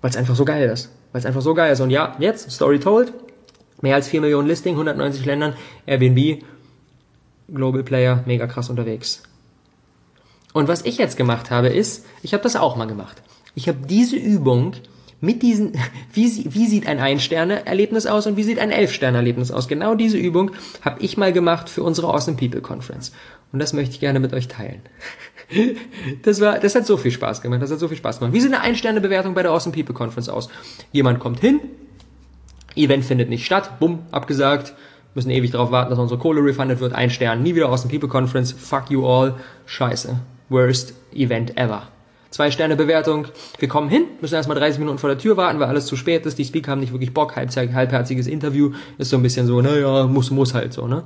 Weil 0.00 0.10
es 0.10 0.16
einfach 0.16 0.34
so 0.34 0.44
geil 0.44 0.68
ist. 0.68 0.90
Weil 1.12 1.20
es 1.20 1.26
einfach 1.26 1.42
so 1.42 1.54
geil 1.54 1.72
ist. 1.72 1.80
Und 1.80 1.90
ja, 1.90 2.16
jetzt, 2.18 2.50
Story 2.50 2.80
told, 2.80 3.12
Mehr 3.82 3.96
als 3.96 4.08
4 4.08 4.22
Millionen 4.22 4.48
Listing, 4.48 4.72
190 4.72 5.24
Ländern, 5.26 5.54
Airbnb, 5.86 6.42
Global 7.52 7.82
Player, 7.82 8.22
mega 8.26 8.46
krass 8.46 8.70
unterwegs. 8.70 9.22
Und 10.52 10.68
was 10.68 10.84
ich 10.84 10.98
jetzt 10.98 11.16
gemacht 11.16 11.50
habe, 11.50 11.68
ist, 11.68 12.06
ich 12.22 12.32
habe 12.32 12.42
das 12.42 12.56
auch 12.56 12.76
mal 12.76 12.86
gemacht. 12.86 13.22
Ich 13.54 13.68
habe 13.68 13.78
diese 13.86 14.16
Übung 14.16 14.74
mit 15.20 15.42
diesen, 15.42 15.72
wie, 16.12 16.46
wie 16.54 16.66
sieht 16.66 16.86
ein 16.86 17.00
Ein-Sterne-Erlebnis 17.00 18.06
aus 18.06 18.26
und 18.26 18.36
wie 18.36 18.42
sieht 18.42 18.58
ein 18.58 18.70
Elf-Sterne-Erlebnis 18.70 19.50
aus? 19.50 19.68
Genau 19.68 19.94
diese 19.94 20.18
Übung 20.18 20.52
habe 20.82 21.00
ich 21.02 21.16
mal 21.16 21.32
gemacht 21.32 21.68
für 21.68 21.82
unsere 21.82 22.08
Awesome 22.08 22.36
People 22.36 22.60
Conference. 22.60 23.12
Und 23.52 23.58
das 23.58 23.72
möchte 23.72 23.94
ich 23.94 24.00
gerne 24.00 24.20
mit 24.20 24.32
euch 24.32 24.48
teilen. 24.48 24.82
Das 26.22 26.40
war, 26.40 26.58
das 26.58 26.74
hat 26.74 26.86
so 26.86 26.96
viel 26.96 27.10
Spaß 27.10 27.42
gemacht. 27.42 27.60
Das 27.60 27.70
hat 27.70 27.78
so 27.78 27.86
viel 27.86 27.98
Spaß 27.98 28.20
gemacht. 28.20 28.32
Wie 28.32 28.40
sieht 28.40 28.54
eine 28.54 28.62
Ein-Sterne-Bewertung 28.62 29.34
bei 29.34 29.42
der 29.42 29.50
Awesome 29.50 29.74
People 29.74 29.94
Conference 29.94 30.30
aus? 30.30 30.48
Jemand 30.92 31.20
kommt 31.20 31.40
hin, 31.40 31.60
Event 32.74 33.04
findet 33.04 33.28
nicht 33.28 33.44
statt, 33.44 33.78
bumm, 33.80 34.00
abgesagt, 34.10 34.74
müssen 35.14 35.30
ewig 35.30 35.50
darauf 35.50 35.70
warten, 35.70 35.90
dass 35.90 35.98
unsere 35.98 36.18
Kohle 36.18 36.42
refundet 36.42 36.80
wird, 36.80 36.92
ein 36.92 37.10
Stern, 37.10 37.42
nie 37.42 37.54
wieder 37.54 37.68
aus 37.68 37.82
dem 37.82 37.90
People 37.90 38.08
Conference, 38.08 38.52
fuck 38.52 38.90
you 38.90 39.06
all, 39.06 39.34
scheiße, 39.66 40.16
worst 40.48 40.94
Event 41.14 41.56
ever. 41.56 41.88
Zwei 42.30 42.50
Sterne 42.50 42.76
Bewertung, 42.76 43.26
wir 43.58 43.68
kommen 43.68 43.90
hin, 43.90 44.04
müssen 44.22 44.36
erstmal 44.36 44.56
30 44.56 44.78
Minuten 44.78 44.96
vor 44.96 45.10
der 45.10 45.18
Tür 45.18 45.36
warten, 45.36 45.60
weil 45.60 45.68
alles 45.68 45.84
zu 45.84 45.96
spät 45.96 46.24
ist, 46.24 46.38
die 46.38 46.46
Speaker 46.46 46.72
haben 46.72 46.80
nicht 46.80 46.92
wirklich 46.92 47.12
Bock, 47.12 47.36
halbherziges 47.36 48.26
Interview, 48.26 48.72
ist 48.96 49.10
so 49.10 49.16
ein 49.16 49.22
bisschen 49.22 49.46
so, 49.46 49.60
naja, 49.60 50.06
muss, 50.06 50.30
muss 50.30 50.54
halt 50.54 50.72
so, 50.72 50.86
ne? 50.86 51.02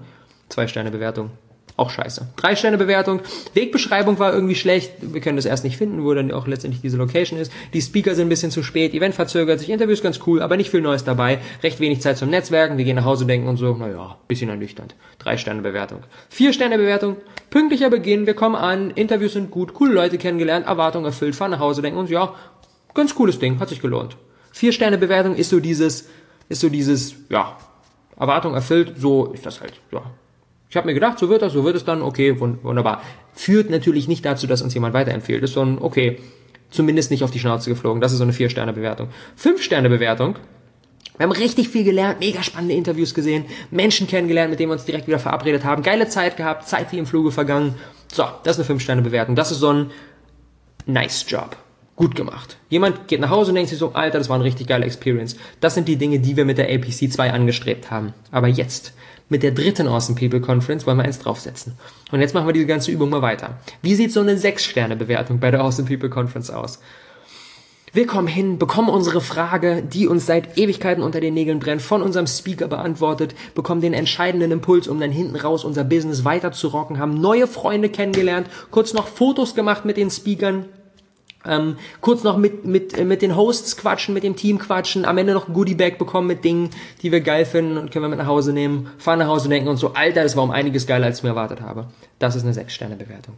Zwei 0.48 0.68
Sterne 0.68 0.92
Bewertung. 0.92 1.30
Auch 1.78 1.90
scheiße. 1.90 2.28
Drei 2.36 2.56
Sterne 2.56 2.78
Bewertung. 2.78 3.20
Wegbeschreibung 3.52 4.18
war 4.18 4.32
irgendwie 4.32 4.54
schlecht. 4.54 4.92
Wir 5.02 5.20
können 5.20 5.36
das 5.36 5.44
erst 5.44 5.62
nicht 5.62 5.76
finden, 5.76 6.02
wo 6.04 6.14
dann 6.14 6.32
auch 6.32 6.46
letztendlich 6.46 6.80
diese 6.80 6.96
Location 6.96 7.38
ist. 7.38 7.52
Die 7.74 7.82
Speaker 7.82 8.14
sind 8.14 8.26
ein 8.26 8.30
bisschen 8.30 8.50
zu 8.50 8.62
spät. 8.62 8.94
Event 8.94 9.14
verzögert 9.14 9.60
sich. 9.60 9.68
Interview 9.68 9.92
ist 9.92 10.02
ganz 10.02 10.20
cool, 10.26 10.40
aber 10.40 10.56
nicht 10.56 10.70
viel 10.70 10.80
Neues 10.80 11.04
dabei. 11.04 11.38
Recht 11.62 11.78
wenig 11.78 12.00
Zeit 12.00 12.16
zum 12.16 12.30
Netzwerken. 12.30 12.78
Wir 12.78 12.86
gehen 12.86 12.96
nach 12.96 13.04
Hause 13.04 13.26
denken 13.26 13.46
und 13.46 13.58
so. 13.58 13.74
Naja, 13.74 14.16
bisschen 14.26 14.48
ernüchternd. 14.48 14.94
Drei 15.18 15.36
Sterne 15.36 15.60
Bewertung. 15.60 16.04
Vier 16.30 16.54
Sterne 16.54 16.78
Bewertung. 16.78 17.16
Pünktlicher 17.50 17.90
Beginn. 17.90 18.26
Wir 18.26 18.34
kommen 18.34 18.56
an. 18.56 18.90
Interviews 18.92 19.34
sind 19.34 19.50
gut. 19.50 19.74
Coole 19.74 19.92
Leute 19.92 20.16
kennengelernt. 20.16 20.66
Erwartung 20.66 21.04
erfüllt. 21.04 21.36
Fahren 21.36 21.50
nach 21.50 21.60
Hause 21.60 21.82
denken 21.82 21.98
uns, 21.98 22.08
ja, 22.08 22.34
ganz 22.94 23.14
cooles 23.14 23.38
Ding. 23.38 23.60
Hat 23.60 23.68
sich 23.68 23.82
gelohnt. 23.82 24.16
Vier 24.50 24.72
Sterne 24.72 24.96
Bewertung 24.96 25.34
ist 25.34 25.50
so 25.50 25.60
dieses, 25.60 26.08
ist 26.48 26.62
so 26.62 26.70
dieses, 26.70 27.16
ja, 27.28 27.58
Erwartung 28.18 28.54
erfüllt. 28.54 28.94
So 28.96 29.26
ist 29.26 29.44
das 29.44 29.60
halt, 29.60 29.74
ja 29.92 30.02
ich 30.68 30.76
habe 30.76 30.86
mir 30.86 30.94
gedacht, 30.94 31.18
so 31.18 31.28
wird 31.28 31.42
das, 31.42 31.52
so 31.52 31.64
wird 31.64 31.76
es 31.76 31.84
dann, 31.84 32.02
okay, 32.02 32.40
wunderbar. 32.40 33.02
Führt 33.32 33.70
natürlich 33.70 34.08
nicht 34.08 34.24
dazu, 34.24 34.46
dass 34.46 34.62
uns 34.62 34.74
jemand 34.74 34.94
weiterempfiehlt. 34.94 35.42
Ist 35.42 35.52
so 35.52 35.62
ein, 35.62 35.78
okay, 35.80 36.18
zumindest 36.70 37.10
nicht 37.10 37.22
auf 37.22 37.30
die 37.30 37.38
Schnauze 37.38 37.70
geflogen. 37.70 38.00
Das 38.00 38.12
ist 38.12 38.18
so 38.18 38.24
eine 38.24 38.32
Vier-Sterne-Bewertung. 38.32 39.08
Fünf-Sterne-Bewertung. 39.36 40.36
Wir 41.16 41.24
haben 41.24 41.32
richtig 41.32 41.68
viel 41.68 41.84
gelernt, 41.84 42.20
mega 42.20 42.42
spannende 42.42 42.74
Interviews 42.74 43.14
gesehen, 43.14 43.46
Menschen 43.70 44.06
kennengelernt, 44.06 44.50
mit 44.50 44.60
denen 44.60 44.70
wir 44.70 44.74
uns 44.74 44.84
direkt 44.84 45.06
wieder 45.06 45.18
verabredet 45.18 45.64
haben, 45.64 45.82
geile 45.82 46.08
Zeit 46.08 46.36
gehabt, 46.36 46.68
Zeit 46.68 46.92
wie 46.92 46.98
im 46.98 47.06
Fluge 47.06 47.30
vergangen. 47.30 47.74
So, 48.12 48.24
das 48.42 48.56
ist 48.56 48.60
eine 48.60 48.66
Fünf-Sterne-Bewertung. 48.66 49.34
Das 49.34 49.50
ist 49.50 49.60
so 49.60 49.72
ein 49.72 49.90
nice 50.84 51.24
Job. 51.28 51.56
Gut 51.94 52.14
gemacht. 52.14 52.58
Jemand 52.68 53.08
geht 53.08 53.20
nach 53.20 53.30
Hause 53.30 53.52
und 53.52 53.54
denkt 53.54 53.70
sich 53.70 53.78
so, 53.78 53.92
Alter, 53.94 54.18
das 54.18 54.28
war 54.28 54.36
eine 54.36 54.44
richtig 54.44 54.66
geile 54.66 54.84
Experience. 54.84 55.36
Das 55.60 55.74
sind 55.74 55.88
die 55.88 55.96
Dinge, 55.96 56.18
die 56.18 56.36
wir 56.36 56.44
mit 56.44 56.58
der 56.58 56.68
APC 56.68 57.10
2 57.10 57.32
angestrebt 57.32 57.90
haben. 57.90 58.12
Aber 58.30 58.48
jetzt 58.48 58.92
mit 59.28 59.42
der 59.42 59.50
dritten 59.50 59.88
Awesome 59.88 60.18
People 60.18 60.40
Conference 60.40 60.86
wollen 60.86 60.98
wir 60.98 61.04
eins 61.04 61.18
draufsetzen. 61.18 61.74
Und 62.12 62.20
jetzt 62.20 62.34
machen 62.34 62.46
wir 62.46 62.52
diese 62.52 62.66
ganze 62.66 62.90
Übung 62.90 63.10
mal 63.10 63.22
weiter. 63.22 63.58
Wie 63.82 63.94
sieht 63.94 64.12
so 64.12 64.20
eine 64.20 64.36
6-Sterne-Bewertung 64.36 65.40
bei 65.40 65.50
der 65.50 65.60
Awesome 65.60 65.88
People 65.88 66.10
Conference 66.10 66.50
aus? 66.50 66.80
Wir 67.92 68.06
kommen 68.06 68.28
hin, 68.28 68.58
bekommen 68.58 68.90
unsere 68.90 69.22
Frage, 69.22 69.82
die 69.82 70.06
uns 70.06 70.26
seit 70.26 70.58
Ewigkeiten 70.58 71.02
unter 71.02 71.20
den 71.20 71.32
Nägeln 71.32 71.60
brennt, 71.60 71.80
von 71.80 72.02
unserem 72.02 72.26
Speaker 72.26 72.68
beantwortet, 72.68 73.34
bekommen 73.54 73.80
den 73.80 73.94
entscheidenden 73.94 74.52
Impuls, 74.52 74.86
um 74.86 75.00
dann 75.00 75.10
hinten 75.10 75.36
raus 75.36 75.64
unser 75.64 75.82
Business 75.82 76.22
weiter 76.24 76.52
zu 76.52 76.68
rocken, 76.68 76.98
haben 76.98 77.18
neue 77.20 77.46
Freunde 77.46 77.88
kennengelernt, 77.88 78.48
kurz 78.70 78.92
noch 78.92 79.08
Fotos 79.08 79.54
gemacht 79.54 79.86
mit 79.86 79.96
den 79.96 80.10
Speakern, 80.10 80.66
ähm, 81.46 81.76
kurz 82.00 82.22
noch 82.22 82.36
mit, 82.36 82.64
mit, 82.64 82.96
äh, 82.96 83.04
mit 83.04 83.22
den 83.22 83.36
Hosts 83.36 83.76
quatschen, 83.76 84.14
mit 84.14 84.22
dem 84.22 84.36
Team 84.36 84.58
quatschen, 84.58 85.04
am 85.04 85.18
Ende 85.18 85.32
noch 85.32 85.48
ein 85.48 85.54
Goodie-Bag 85.54 85.98
bekommen 85.98 86.26
mit 86.26 86.44
Dingen, 86.44 86.70
die 87.02 87.12
wir 87.12 87.20
geil 87.20 87.44
finden 87.44 87.76
und 87.78 87.90
können 87.90 88.04
wir 88.04 88.08
mit 88.08 88.18
nach 88.18 88.26
Hause 88.26 88.52
nehmen, 88.52 88.90
fahren 88.98 89.18
nach 89.18 89.28
Hause 89.28 89.44
und 89.44 89.50
denken 89.50 89.68
uns 89.68 89.80
so, 89.80 89.94
Alter, 89.94 90.22
das 90.22 90.36
war 90.36 90.44
um 90.44 90.50
einiges 90.50 90.86
geiler, 90.86 91.06
als 91.06 91.18
ich 91.18 91.22
mir 91.22 91.30
erwartet 91.30 91.60
habe. 91.60 91.86
Das 92.18 92.36
ist 92.36 92.44
eine 92.44 92.52
6-Sterne-Bewertung. 92.52 93.36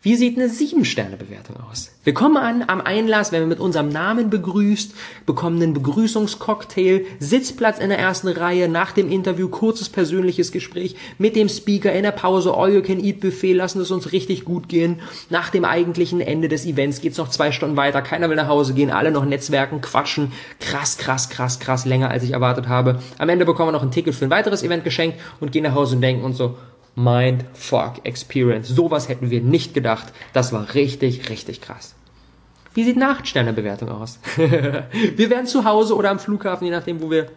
Wie 0.00 0.14
sieht 0.14 0.38
eine 0.38 0.46
7-Sterne-Bewertung 0.46 1.56
aus? 1.68 1.90
Wir 2.04 2.14
kommen 2.14 2.36
an 2.36 2.62
am 2.68 2.80
Einlass, 2.80 3.32
wenn 3.32 3.40
wir 3.40 3.48
mit 3.48 3.58
unserem 3.58 3.88
Namen 3.88 4.30
begrüßt, 4.30 4.94
bekommen 5.26 5.60
einen 5.60 5.74
Begrüßungscocktail, 5.74 7.04
Sitzplatz 7.18 7.80
in 7.80 7.88
der 7.88 7.98
ersten 7.98 8.28
Reihe, 8.28 8.68
nach 8.68 8.92
dem 8.92 9.10
Interview 9.10 9.48
kurzes 9.48 9.88
persönliches 9.88 10.52
Gespräch 10.52 10.94
mit 11.18 11.34
dem 11.34 11.48
Speaker 11.48 11.92
in 11.92 12.04
der 12.04 12.12
Pause, 12.12 12.54
All 12.54 12.72
You 12.72 12.82
Can 12.82 13.02
Eat 13.02 13.18
Buffet, 13.18 13.54
lassen 13.54 13.80
es 13.80 13.90
uns 13.90 14.12
richtig 14.12 14.44
gut 14.44 14.68
gehen. 14.68 15.00
Nach 15.30 15.50
dem 15.50 15.64
eigentlichen 15.64 16.20
Ende 16.20 16.46
des 16.48 16.64
Events 16.64 17.00
geht's 17.00 17.18
noch 17.18 17.28
zwei 17.28 17.50
Stunden 17.50 17.76
weiter, 17.76 18.00
keiner 18.00 18.30
will 18.30 18.36
nach 18.36 18.46
Hause 18.46 18.74
gehen, 18.74 18.92
alle 18.92 19.10
noch 19.10 19.24
Netzwerken, 19.24 19.80
quatschen, 19.80 20.30
krass, 20.60 20.96
krass, 20.96 21.28
krass, 21.28 21.58
krass, 21.58 21.86
länger 21.86 22.08
als 22.08 22.22
ich 22.22 22.30
erwartet 22.30 22.68
habe. 22.68 23.00
Am 23.18 23.28
Ende 23.28 23.44
bekommen 23.44 23.70
wir 23.70 23.72
noch 23.72 23.82
ein 23.82 23.90
Ticket 23.90 24.14
für 24.14 24.26
ein 24.26 24.30
weiteres 24.30 24.62
Event 24.62 24.84
geschenkt 24.84 25.18
und 25.40 25.50
gehen 25.50 25.64
nach 25.64 25.74
Hause 25.74 25.96
und 25.96 26.02
denken 26.02 26.22
uns 26.22 26.38
so, 26.38 26.56
Mindfuck 26.98 28.04
Experience. 28.04 28.68
Sowas 28.68 29.08
hätten 29.08 29.30
wir 29.30 29.40
nicht 29.40 29.72
gedacht. 29.72 30.12
Das 30.32 30.52
war 30.52 30.74
richtig, 30.74 31.30
richtig 31.30 31.60
krass. 31.60 31.94
Wie 32.74 32.84
sieht 32.84 32.96
Nachtsternebewertung 32.96 33.88
aus? 33.88 34.18
wir 34.36 35.30
werden 35.30 35.46
zu 35.46 35.64
Hause 35.64 35.96
oder 35.96 36.10
am 36.10 36.18
Flughafen, 36.18 36.66
je 36.66 36.72
nachdem, 36.72 37.00
wo 37.00 37.10
wir 37.10 37.28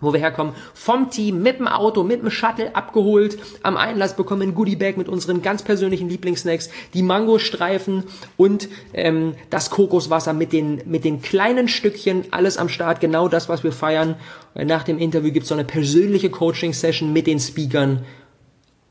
wo 0.00 0.12
wir 0.12 0.20
herkommen, 0.20 0.54
vom 0.74 1.10
Team 1.10 1.42
mit 1.42 1.58
dem 1.58 1.66
Auto, 1.66 2.04
mit 2.04 2.22
dem 2.22 2.30
Shuttle 2.30 2.76
abgeholt, 2.76 3.38
am 3.64 3.76
Einlass 3.76 4.14
bekommen 4.14 4.42
ein 4.42 4.54
Goodiebag 4.54 4.96
mit 4.96 5.08
unseren 5.08 5.42
ganz 5.42 5.62
persönlichen 5.62 6.08
Lieblingssnacks, 6.08 6.70
die 6.94 7.02
Mangostreifen 7.02 8.04
und 8.36 8.68
ähm, 8.94 9.34
das 9.50 9.70
Kokoswasser 9.70 10.34
mit 10.34 10.52
den, 10.52 10.82
mit 10.86 11.04
den 11.04 11.20
kleinen 11.20 11.66
Stückchen, 11.66 12.26
alles 12.30 12.58
am 12.58 12.68
Start, 12.68 13.00
genau 13.00 13.28
das, 13.28 13.48
was 13.48 13.64
wir 13.64 13.72
feiern. 13.72 14.14
Nach 14.54 14.84
dem 14.84 14.98
Interview 14.98 15.32
gibt's 15.32 15.48
so 15.48 15.54
eine 15.54 15.64
persönliche 15.64 16.30
Coaching-Session 16.30 17.12
mit 17.12 17.26
den 17.26 17.40
Speakern 17.40 18.04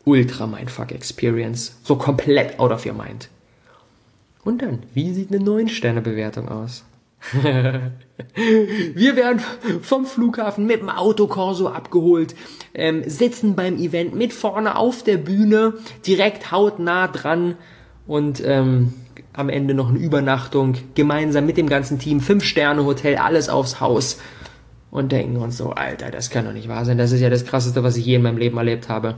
ultra 0.07 0.47
Mindfuck 0.47 0.91
Experience. 0.91 1.77
So 1.83 1.95
komplett 1.97 2.59
out 2.59 2.71
of 2.71 2.85
your 2.85 2.93
mind. 2.93 3.29
Und 4.43 4.61
dann, 4.61 4.79
wie 4.93 5.13
sieht 5.13 5.31
eine 5.31 5.43
9-Sterne-Bewertung 5.43 6.47
aus? 6.47 6.85
Wir 7.33 9.15
werden 9.15 9.41
vom 9.81 10.05
Flughafen 10.05 10.65
mit 10.65 10.81
dem 10.81 10.89
Autokorso 10.89 11.67
abgeholt, 11.67 12.35
ähm, 12.73 13.03
sitzen 13.05 13.55
beim 13.55 13.77
Event 13.77 14.15
mit 14.15 14.31
vorne 14.31 14.77
auf 14.77 15.03
der 15.03 15.17
Bühne, 15.17 15.73
direkt 16.05 16.51
hautnah 16.51 17.07
dran 17.07 17.55
und 18.05 18.41
ähm, 18.45 18.93
am 19.33 19.49
Ende 19.49 19.73
noch 19.73 19.89
eine 19.89 19.99
Übernachtung, 19.99 20.75
gemeinsam 20.95 21.45
mit 21.45 21.57
dem 21.57 21.67
ganzen 21.67 21.99
Team, 21.99 22.19
5-Sterne-Hotel, 22.19 23.17
alles 23.17 23.49
aufs 23.49 23.81
Haus 23.81 24.19
und 24.89 25.11
denken 25.11 25.37
uns 25.37 25.57
so, 25.57 25.71
Alter, 25.71 26.11
das 26.11 26.29
kann 26.29 26.45
doch 26.45 26.53
nicht 26.53 26.69
wahr 26.69 26.85
sein, 26.85 26.97
das 26.97 27.11
ist 27.11 27.21
ja 27.21 27.29
das 27.29 27.45
Krasseste, 27.45 27.83
was 27.83 27.97
ich 27.97 28.05
je 28.05 28.15
in 28.15 28.21
meinem 28.21 28.37
Leben 28.37 28.57
erlebt 28.57 28.87
habe. 28.87 29.15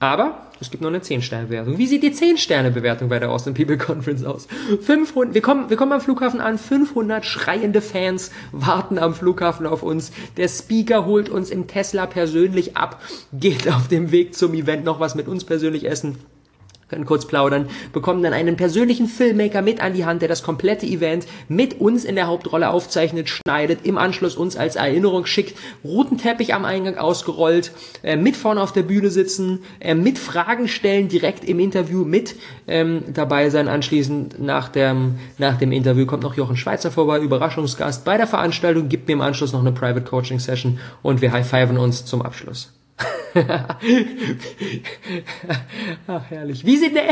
Aber 0.00 0.46
es 0.60 0.70
gibt 0.70 0.82
noch 0.82 0.90
eine 0.90 1.00
10-Sterne-Bewertung. 1.00 1.78
Wie 1.78 1.86
sieht 1.86 2.02
die 2.02 2.12
10-Sterne-Bewertung 2.12 3.08
bei 3.08 3.18
der 3.18 3.30
Austin 3.30 3.54
People 3.54 3.78
Conference 3.78 4.24
aus? 4.24 4.46
500, 4.82 5.34
wir 5.34 5.42
kommen, 5.42 5.70
wir 5.70 5.76
kommen 5.76 5.92
am 5.92 6.00
Flughafen 6.00 6.40
an, 6.40 6.58
500 6.58 7.24
schreiende 7.24 7.80
Fans 7.80 8.30
warten 8.52 8.98
am 8.98 9.14
Flughafen 9.14 9.66
auf 9.66 9.82
uns. 9.82 10.12
Der 10.36 10.48
Speaker 10.48 11.04
holt 11.04 11.28
uns 11.28 11.50
im 11.50 11.66
Tesla 11.66 12.06
persönlich 12.06 12.76
ab, 12.76 13.00
geht 13.32 13.68
auf 13.68 13.88
dem 13.88 14.12
Weg 14.12 14.34
zum 14.34 14.54
Event 14.54 14.84
noch 14.84 15.00
was 15.00 15.14
mit 15.14 15.28
uns 15.28 15.44
persönlich 15.44 15.86
essen. 15.88 16.18
Können 16.88 17.04
kurz 17.04 17.26
plaudern, 17.26 17.68
bekommen 17.92 18.22
dann 18.22 18.32
einen 18.32 18.56
persönlichen 18.56 19.06
Filmmaker 19.06 19.62
mit 19.62 19.80
an 19.80 19.94
die 19.94 20.04
Hand, 20.04 20.22
der 20.22 20.28
das 20.28 20.42
komplette 20.42 20.86
Event 20.86 21.26
mit 21.48 21.80
uns 21.80 22.04
in 22.04 22.14
der 22.14 22.26
Hauptrolle 22.26 22.70
aufzeichnet, 22.70 23.28
schneidet, 23.28 23.80
im 23.84 23.98
Anschluss 23.98 24.36
uns 24.36 24.56
als 24.56 24.76
Erinnerung 24.76 25.26
schickt, 25.26 25.56
roten 25.84 26.18
Teppich 26.18 26.54
am 26.54 26.64
Eingang 26.64 26.96
ausgerollt, 26.96 27.72
äh, 28.02 28.16
mit 28.16 28.36
vorne 28.36 28.62
auf 28.62 28.72
der 28.72 28.82
Bühne 28.82 29.10
sitzen, 29.10 29.60
äh, 29.80 29.94
mit 29.94 30.18
Fragen 30.18 30.68
stellen, 30.68 31.08
direkt 31.08 31.44
im 31.44 31.60
Interview 31.60 32.04
mit 32.04 32.36
ähm, 32.66 33.02
dabei 33.12 33.50
sein. 33.50 33.68
Anschließend 33.68 34.40
nach 34.40 34.68
dem, 34.68 35.16
nach 35.36 35.58
dem 35.58 35.72
Interview 35.72 36.06
kommt 36.06 36.22
noch 36.22 36.34
Jochen 36.34 36.56
Schweizer 36.56 36.90
vorbei, 36.90 37.18
Überraschungsgast 37.20 38.04
bei 38.04 38.16
der 38.16 38.26
Veranstaltung, 38.26 38.88
gibt 38.88 39.08
mir 39.08 39.14
im 39.14 39.20
Anschluss 39.20 39.52
noch 39.52 39.60
eine 39.60 39.72
Private 39.72 40.02
Coaching 40.02 40.38
Session 40.38 40.78
und 41.02 41.20
wir 41.20 41.32
high-fiven 41.32 41.78
uns 41.78 42.04
zum 42.04 42.22
Abschluss. 42.22 42.77
Ach, 46.06 46.22
herrlich. 46.28 46.64
Wie 46.64 46.76
sieht 46.76 46.94
der? 46.94 47.10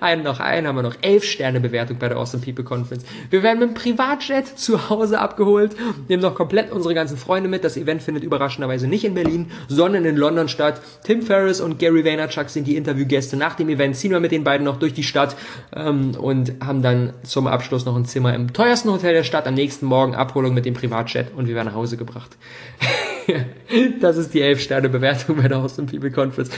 Einen 0.00 0.22
noch, 0.22 0.40
einen 0.40 0.66
haben 0.66 0.76
wir 0.76 0.82
noch. 0.82 0.96
Elf 1.00 1.24
Sterne 1.24 1.60
Bewertung 1.60 1.98
bei 1.98 2.08
der 2.08 2.16
Awesome 2.18 2.42
People 2.42 2.64
Conference. 2.64 3.04
Wir 3.30 3.42
werden 3.42 3.60
mit 3.60 3.70
dem 3.70 3.74
Privatjet 3.74 4.46
zu 4.46 4.88
Hause 4.90 5.18
abgeholt, 5.20 5.76
nehmen 6.08 6.22
noch 6.22 6.34
komplett 6.34 6.70
unsere 6.72 6.94
ganzen 6.94 7.16
Freunde 7.16 7.48
mit. 7.48 7.64
Das 7.64 7.76
Event 7.76 8.02
findet 8.02 8.24
überraschenderweise 8.24 8.86
nicht 8.86 9.04
in 9.04 9.14
Berlin, 9.14 9.50
sondern 9.68 10.04
in 10.04 10.16
London 10.16 10.48
statt. 10.48 10.80
Tim 11.04 11.22
Ferriss 11.22 11.60
und 11.60 11.78
Gary 11.78 12.04
Vaynerchuk 12.04 12.48
sind 12.48 12.66
die 12.66 12.76
Interviewgäste. 12.76 13.36
Nach 13.36 13.54
dem 13.54 13.68
Event 13.68 13.96
ziehen 13.96 14.12
wir 14.12 14.20
mit 14.20 14.32
den 14.32 14.44
beiden 14.44 14.64
noch 14.64 14.78
durch 14.78 14.94
die 14.94 15.02
Stadt 15.02 15.36
ähm, 15.74 16.12
und 16.16 16.52
haben 16.64 16.82
dann 16.82 17.12
zum 17.22 17.46
Abschluss 17.46 17.84
noch 17.84 17.96
ein 17.96 18.04
Zimmer 18.04 18.34
im 18.34 18.52
teuersten 18.52 18.90
Hotel 18.90 19.14
der 19.14 19.24
Stadt. 19.24 19.46
Am 19.46 19.54
nächsten 19.54 19.86
Morgen 19.86 20.14
Abholung 20.14 20.54
mit 20.54 20.64
dem 20.64 20.74
Privatjet 20.74 21.34
und 21.34 21.48
wir 21.48 21.54
werden 21.54 21.68
nach 21.68 21.74
Hause 21.74 21.96
gebracht. 21.96 22.36
das 24.00 24.16
ist 24.16 24.34
die 24.34 24.40
elf 24.40 24.60
Sterne 24.60 24.88
Bewertung 24.88 25.36
bei 25.36 25.48
der 25.48 25.58
Austin 25.58 25.86
People 25.86 26.10
Conference. 26.10 26.50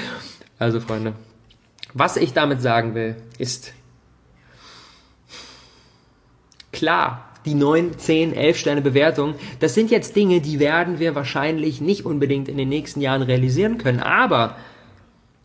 Also 0.59 0.81
Freunde, 0.81 1.15
was 1.93 2.17
ich 2.17 2.33
damit 2.33 2.63
sagen 2.63 2.95
will, 2.95 3.17
ist 3.39 3.73
klar, 6.73 7.31
die 7.47 7.55
9, 7.55 7.99
10, 7.99 8.35
11 8.35 8.59
Sterne 8.59 8.83
Bewertung, 8.83 9.35
das 9.61 9.75
sind 9.75 9.91
jetzt 9.91 10.17
Dinge, 10.17 10.41
die 10.41 10.59
werden 10.59 10.99
wir 10.99 11.15
wahrscheinlich 11.15 11.81
nicht 11.81 12.05
unbedingt 12.05 12.49
in 12.49 12.57
den 12.57 12.69
nächsten 12.69 13.01
Jahren 13.01 13.23
realisieren 13.23 13.79
können. 13.79 14.01
Aber 14.01 14.57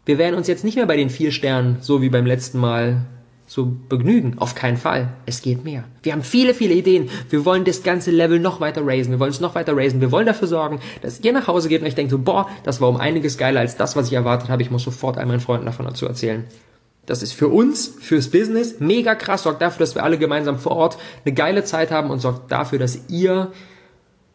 wir 0.05 0.17
werden 0.17 0.35
uns 0.35 0.47
jetzt 0.47 0.63
nicht 0.63 0.75
mehr 0.75 0.87
bei 0.87 0.97
den 0.97 1.09
vier 1.09 1.31
Sternen, 1.31 1.77
so 1.81 2.01
wie 2.01 2.09
beim 2.09 2.25
letzten 2.25 2.59
Mal, 2.59 3.05
so 3.51 3.65
begnügen. 3.65 4.35
Auf 4.37 4.55
keinen 4.55 4.77
Fall. 4.77 5.09
Es 5.25 5.41
geht 5.41 5.65
mehr. 5.65 5.83
Wir 6.03 6.13
haben 6.13 6.23
viele, 6.23 6.53
viele 6.53 6.73
Ideen. 6.73 7.09
Wir 7.29 7.43
wollen 7.43 7.65
das 7.65 7.83
ganze 7.83 8.09
Level 8.09 8.39
noch 8.39 8.61
weiter 8.61 8.87
raisen. 8.87 9.11
Wir 9.11 9.19
wollen 9.19 9.31
es 9.31 9.41
noch 9.41 9.55
weiter 9.55 9.75
raisen. 9.75 9.99
Wir 9.99 10.09
wollen 10.09 10.25
dafür 10.25 10.47
sorgen, 10.47 10.79
dass 11.01 11.19
ihr 11.19 11.33
nach 11.33 11.47
Hause 11.47 11.67
geht 11.67 11.81
und 11.81 11.87
ich 11.87 11.95
denke 11.95 12.11
so, 12.11 12.17
boah, 12.17 12.47
das 12.63 12.79
war 12.79 12.87
um 12.87 12.95
einiges 12.95 13.37
geiler 13.37 13.59
als 13.59 13.75
das, 13.75 13.97
was 13.97 14.07
ich 14.07 14.13
erwartet 14.13 14.47
habe. 14.47 14.61
Ich 14.61 14.71
muss 14.71 14.83
sofort 14.83 15.17
all 15.17 15.25
meinen 15.25 15.41
Freunden 15.41 15.65
davon 15.65 15.85
dazu 15.85 16.05
erzählen. 16.05 16.45
Das 17.05 17.21
ist 17.21 17.33
für 17.33 17.49
uns, 17.49 17.93
fürs 17.99 18.29
Business 18.29 18.79
mega 18.79 19.15
krass, 19.15 19.43
sorgt 19.43 19.61
dafür, 19.61 19.79
dass 19.79 19.95
wir 19.95 20.05
alle 20.05 20.17
gemeinsam 20.17 20.57
vor 20.57 20.77
Ort 20.77 20.97
eine 21.25 21.33
geile 21.33 21.65
Zeit 21.65 21.91
haben 21.91 22.09
und 22.09 22.19
sorgt 22.19 22.53
dafür, 22.53 22.79
dass 22.79 23.09
ihr 23.09 23.51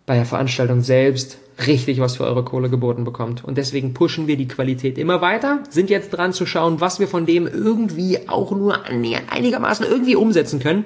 bei 0.05 0.17
der 0.17 0.27
Veranstaltung 0.27 0.83
selbst 0.83 1.39
richtig 1.67 2.01
was 2.01 2.17
für 2.17 2.25
eure 2.25 2.45
Kohle 2.45 2.69
geboten 2.69 3.05
bekommt. 3.05 3.45
Und 3.45 3.57
deswegen 3.59 3.95
pushen 3.95 4.27
wir 4.27 4.37
die 4.37 4.49
Qualität 4.49 4.99
immer 4.99 5.21
weiter, 5.21 5.63
sind 5.71 5.91
jetzt 5.91 6.11
dran 6.11 6.33
zu 6.33 6.47
schauen, 6.47 6.81
was 6.81 7.01
wir 7.01 7.09
von 7.09 7.27
dem 7.27 7.47
irgendwie 7.47 8.29
auch 8.29 8.51
nur 8.51 8.85
einigermaßen 8.85 9.87
irgendwie 9.87 10.17
umsetzen 10.17 10.61
können. 10.61 10.85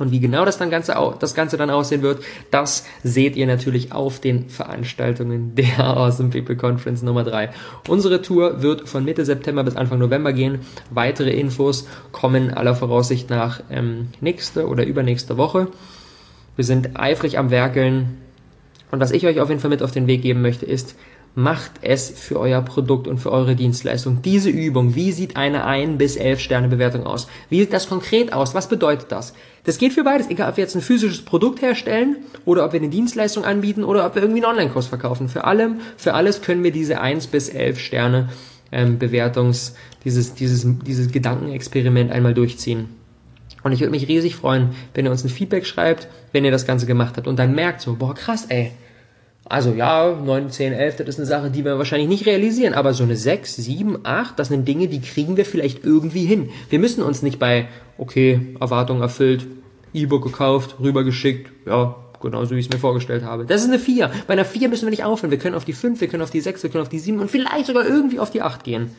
Und 0.00 0.12
wie 0.12 0.20
genau 0.20 0.46
das, 0.46 0.56
dann 0.56 0.70
Ganze, 0.70 0.94
das 1.18 1.34
Ganze 1.34 1.58
dann 1.58 1.68
aussehen 1.68 2.00
wird, 2.00 2.24
das 2.50 2.86
seht 3.02 3.36
ihr 3.36 3.46
natürlich 3.46 3.92
auf 3.92 4.18
den 4.18 4.48
Veranstaltungen 4.48 5.54
der 5.54 5.78
Awesome 5.78 6.30
People 6.30 6.56
Conference 6.56 7.02
Nummer 7.02 7.22
3. 7.22 7.50
Unsere 7.86 8.22
Tour 8.22 8.62
wird 8.62 8.88
von 8.88 9.04
Mitte 9.04 9.26
September 9.26 9.62
bis 9.62 9.76
Anfang 9.76 9.98
November 9.98 10.32
gehen. 10.32 10.60
Weitere 10.88 11.32
Infos 11.32 11.86
kommen 12.12 12.50
aller 12.50 12.74
Voraussicht 12.74 13.28
nach 13.28 13.60
ähm, 13.70 14.08
nächste 14.22 14.68
oder 14.68 14.86
übernächste 14.86 15.36
Woche. 15.36 15.68
Wir 16.56 16.64
sind 16.64 16.98
eifrig 16.98 17.36
am 17.36 17.50
Werkeln 17.50 18.16
und 18.90 19.00
was 19.00 19.10
ich 19.10 19.26
euch 19.26 19.40
auf 19.40 19.48
jeden 19.48 19.60
Fall 19.60 19.70
mit 19.70 19.82
auf 19.82 19.92
den 19.92 20.06
Weg 20.06 20.22
geben 20.22 20.42
möchte, 20.42 20.66
ist, 20.66 20.96
macht 21.34 21.72
es 21.82 22.10
für 22.10 22.40
euer 22.40 22.60
Produkt 22.62 23.06
und 23.06 23.18
für 23.18 23.30
eure 23.30 23.54
Dienstleistung. 23.54 24.20
Diese 24.22 24.50
Übung, 24.50 24.96
wie 24.96 25.12
sieht 25.12 25.36
eine 25.36 25.64
1 25.64 25.96
bis 25.96 26.16
11 26.16 26.40
Sterne 26.40 26.68
Bewertung 26.68 27.06
aus? 27.06 27.28
Wie 27.48 27.60
sieht 27.60 27.72
das 27.72 27.88
konkret 27.88 28.32
aus? 28.32 28.54
Was 28.54 28.68
bedeutet 28.68 29.12
das? 29.12 29.34
Das 29.64 29.78
geht 29.78 29.92
für 29.92 30.02
beides, 30.02 30.28
egal 30.28 30.50
ob 30.50 30.56
wir 30.56 30.64
jetzt 30.64 30.74
ein 30.74 30.80
physisches 30.80 31.24
Produkt 31.24 31.62
herstellen 31.62 32.16
oder 32.44 32.64
ob 32.64 32.72
wir 32.72 32.80
eine 32.80 32.88
Dienstleistung 32.88 33.44
anbieten 33.44 33.84
oder 33.84 34.06
ob 34.06 34.16
wir 34.16 34.22
irgendwie 34.22 34.44
einen 34.44 34.56
Online-Kurs 34.56 34.86
verkaufen. 34.86 35.28
Für 35.28 35.44
allem, 35.44 35.80
für 35.96 36.14
alles 36.14 36.42
können 36.42 36.64
wir 36.64 36.72
diese 36.72 37.00
1 37.00 37.28
bis 37.28 37.48
11 37.48 37.78
Sterne 37.78 38.28
ähm, 38.72 38.98
Bewertungs, 38.98 39.74
dieses, 40.04 40.34
dieses, 40.34 40.66
dieses 40.84 41.12
Gedankenexperiment 41.12 42.10
einmal 42.10 42.34
durchziehen. 42.34 42.88
Und 43.62 43.72
ich 43.72 43.80
würde 43.80 43.90
mich 43.90 44.08
riesig 44.08 44.36
freuen, 44.36 44.70
wenn 44.94 45.04
ihr 45.04 45.10
uns 45.10 45.22
ein 45.22 45.28
Feedback 45.28 45.66
schreibt, 45.66 46.08
wenn 46.32 46.44
ihr 46.44 46.50
das 46.50 46.66
Ganze 46.66 46.86
gemacht 46.86 47.16
habt 47.16 47.28
und 47.28 47.38
dann 47.38 47.54
merkt 47.54 47.82
so, 47.82 47.94
boah, 47.94 48.14
krass, 48.14 48.46
ey. 48.48 48.72
Also 49.50 49.72
ja, 49.72 50.14
9, 50.14 50.48
10, 50.48 50.72
11, 50.72 50.96
das 50.98 51.08
ist 51.08 51.18
eine 51.18 51.26
Sache, 51.26 51.50
die 51.50 51.64
wir 51.64 51.76
wahrscheinlich 51.76 52.08
nicht 52.08 52.24
realisieren, 52.24 52.72
aber 52.72 52.94
so 52.94 53.02
eine 53.02 53.16
6, 53.16 53.56
7, 53.56 53.98
8, 54.04 54.38
das 54.38 54.46
sind 54.46 54.68
Dinge, 54.68 54.86
die 54.86 55.00
kriegen 55.00 55.36
wir 55.36 55.44
vielleicht 55.44 55.84
irgendwie 55.84 56.24
hin. 56.24 56.50
Wir 56.68 56.78
müssen 56.78 57.02
uns 57.02 57.22
nicht 57.22 57.40
bei, 57.40 57.66
okay, 57.98 58.54
Erwartung 58.60 59.00
erfüllt, 59.00 59.48
E-Book 59.92 60.22
gekauft, 60.22 60.76
rübergeschickt, 60.78 61.50
ja, 61.66 61.96
genauso 62.22 62.54
wie 62.54 62.60
ich 62.60 62.66
es 62.66 62.72
mir 62.72 62.78
vorgestellt 62.78 63.24
habe. 63.24 63.44
Das 63.44 63.62
ist 63.62 63.66
eine 63.66 63.80
4. 63.80 64.12
Bei 64.28 64.34
einer 64.34 64.44
4 64.44 64.68
müssen 64.68 64.86
wir 64.86 64.90
nicht 64.90 65.02
aufhören. 65.02 65.32
Wir 65.32 65.38
können 65.38 65.56
auf 65.56 65.64
die 65.64 65.72
5, 65.72 66.00
wir 66.00 66.06
können 66.06 66.22
auf 66.22 66.30
die 66.30 66.40
6, 66.40 66.62
wir 66.62 66.70
können 66.70 66.82
auf 66.82 66.88
die 66.88 67.00
7 67.00 67.18
und 67.18 67.28
vielleicht 67.28 67.66
sogar 67.66 67.84
irgendwie 67.84 68.20
auf 68.20 68.30
die 68.30 68.42
8 68.42 68.62
gehen. 68.62 68.92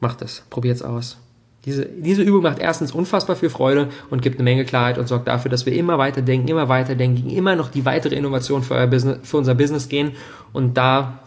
Macht 0.00 0.22
es. 0.22 0.44
Probiert's 0.48 0.80
aus. 0.80 1.18
Diese, 1.64 1.86
diese 1.86 2.22
Übung 2.22 2.42
macht 2.42 2.60
erstens 2.60 2.92
unfassbar 2.92 3.36
viel 3.36 3.50
Freude 3.50 3.88
und 4.10 4.22
gibt 4.22 4.36
eine 4.36 4.44
Menge 4.44 4.64
Klarheit 4.64 4.96
und 4.96 5.08
sorgt 5.08 5.26
dafür, 5.26 5.50
dass 5.50 5.66
wir 5.66 5.72
immer 5.72 5.98
weiter 5.98 6.22
denken, 6.22 6.48
immer 6.48 6.68
weiter 6.68 6.94
denken, 6.94 7.28
immer 7.30 7.56
noch 7.56 7.68
die 7.68 7.84
weitere 7.84 8.14
Innovation 8.14 8.62
für, 8.62 8.86
Business, 8.86 9.18
für 9.24 9.38
unser 9.38 9.54
Business 9.54 9.88
gehen 9.88 10.12
und 10.52 10.76
da 10.76 11.18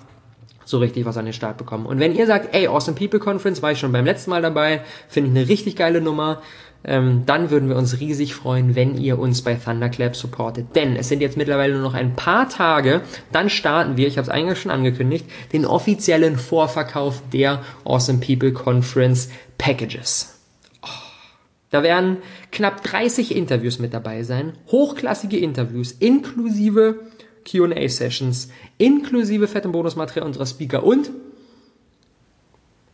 so 0.63 0.79
richtig 0.79 1.05
was 1.05 1.17
an 1.17 1.25
den 1.25 1.33
Start 1.33 1.57
bekommen. 1.57 1.85
Und 1.85 1.99
wenn 1.99 2.15
ihr 2.15 2.25
sagt, 2.25 2.55
ey, 2.55 2.67
Awesome 2.67 2.97
People 2.97 3.19
Conference 3.19 3.61
war 3.61 3.73
ich 3.73 3.79
schon 3.79 3.91
beim 3.91 4.05
letzten 4.05 4.29
Mal 4.29 4.41
dabei, 4.41 4.81
finde 5.09 5.29
ich 5.29 5.35
eine 5.35 5.49
richtig 5.49 5.75
geile 5.75 5.99
Nummer, 5.99 6.41
ähm, 6.83 7.23
dann 7.25 7.51
würden 7.51 7.69
wir 7.69 7.75
uns 7.75 7.99
riesig 7.99 8.33
freuen, 8.33 8.75
wenn 8.75 8.97
ihr 8.97 9.19
uns 9.19 9.41
bei 9.41 9.55
Thunderclap 9.55 10.15
supportet. 10.15 10.75
Denn 10.75 10.95
es 10.95 11.09
sind 11.09 11.21
jetzt 11.21 11.37
mittlerweile 11.37 11.73
nur 11.73 11.83
noch 11.83 11.93
ein 11.93 12.15
paar 12.15 12.49
Tage, 12.49 13.01
dann 13.31 13.49
starten 13.49 13.97
wir, 13.97 14.07
ich 14.07 14.17
habe 14.17 14.25
es 14.25 14.33
eingangs 14.33 14.59
schon 14.59 14.71
angekündigt, 14.71 15.25
den 15.53 15.65
offiziellen 15.65 16.37
Vorverkauf 16.37 17.21
der 17.31 17.61
Awesome 17.85 18.19
People 18.19 18.51
Conference 18.51 19.29
Packages. 19.57 20.39
Da 21.69 21.83
werden 21.83 22.17
knapp 22.51 22.83
30 22.83 23.35
Interviews 23.35 23.79
mit 23.79 23.93
dabei 23.93 24.23
sein, 24.23 24.53
hochklassige 24.67 25.37
Interviews, 25.37 25.93
inklusive 25.93 26.99
QA-Sessions, 27.45 28.49
inklusive 28.77 29.47
fettem 29.47 29.71
Bonusmaterial 29.71 30.25
unserer 30.25 30.45
Speaker 30.45 30.83
und 30.83 31.11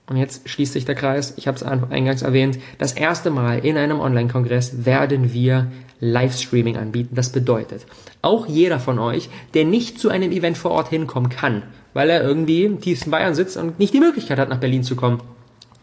und 0.09 0.15
jetzt 0.17 0.47
schließt 0.47 0.73
sich 0.73 0.85
der 0.85 0.95
Kreis, 0.95 1.33
ich 1.37 1.47
habe 1.47 1.57
es 1.57 1.63
eingangs 1.63 2.21
erwähnt, 2.21 2.59
das 2.77 2.93
erste 2.93 3.29
Mal 3.29 3.65
in 3.65 3.77
einem 3.77 3.99
Online-Kongress 3.99 4.85
werden 4.85 5.33
wir 5.33 5.69
Livestreaming 5.99 6.77
anbieten. 6.77 7.15
Das 7.15 7.31
bedeutet, 7.31 7.85
auch 8.21 8.47
jeder 8.47 8.79
von 8.79 8.99
euch, 8.99 9.29
der 9.53 9.65
nicht 9.65 9.99
zu 9.99 10.09
einem 10.09 10.31
Event 10.31 10.57
vor 10.57 10.71
Ort 10.71 10.89
hinkommen 10.89 11.29
kann, 11.29 11.63
weil 11.93 12.09
er 12.09 12.23
irgendwie 12.23 12.63
im 12.63 12.79
tiefsten 12.79 13.11
Bayern 13.11 13.35
sitzt 13.35 13.57
und 13.57 13.79
nicht 13.79 13.93
die 13.93 13.99
Möglichkeit 13.99 14.39
hat, 14.39 14.49
nach 14.49 14.59
Berlin 14.59 14.83
zu 14.83 14.95
kommen 14.95 15.21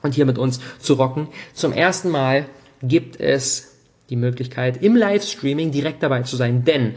und 0.03 0.15
hier 0.15 0.27
mit 0.27 0.39
uns 0.39 0.61
zu 0.79 0.95
rocken, 0.95 1.29
zum 1.53 1.73
ersten 1.73 2.11
Mal 2.11 2.47
gibt 2.83 3.21
es 3.21 3.77
die 4.11 4.17
Möglichkeit, 4.17 4.83
im 4.83 4.97
Livestreaming 4.97 5.71
direkt 5.71 6.03
dabei 6.03 6.23
zu 6.23 6.37
sein. 6.37 6.65
Denn 6.65 6.95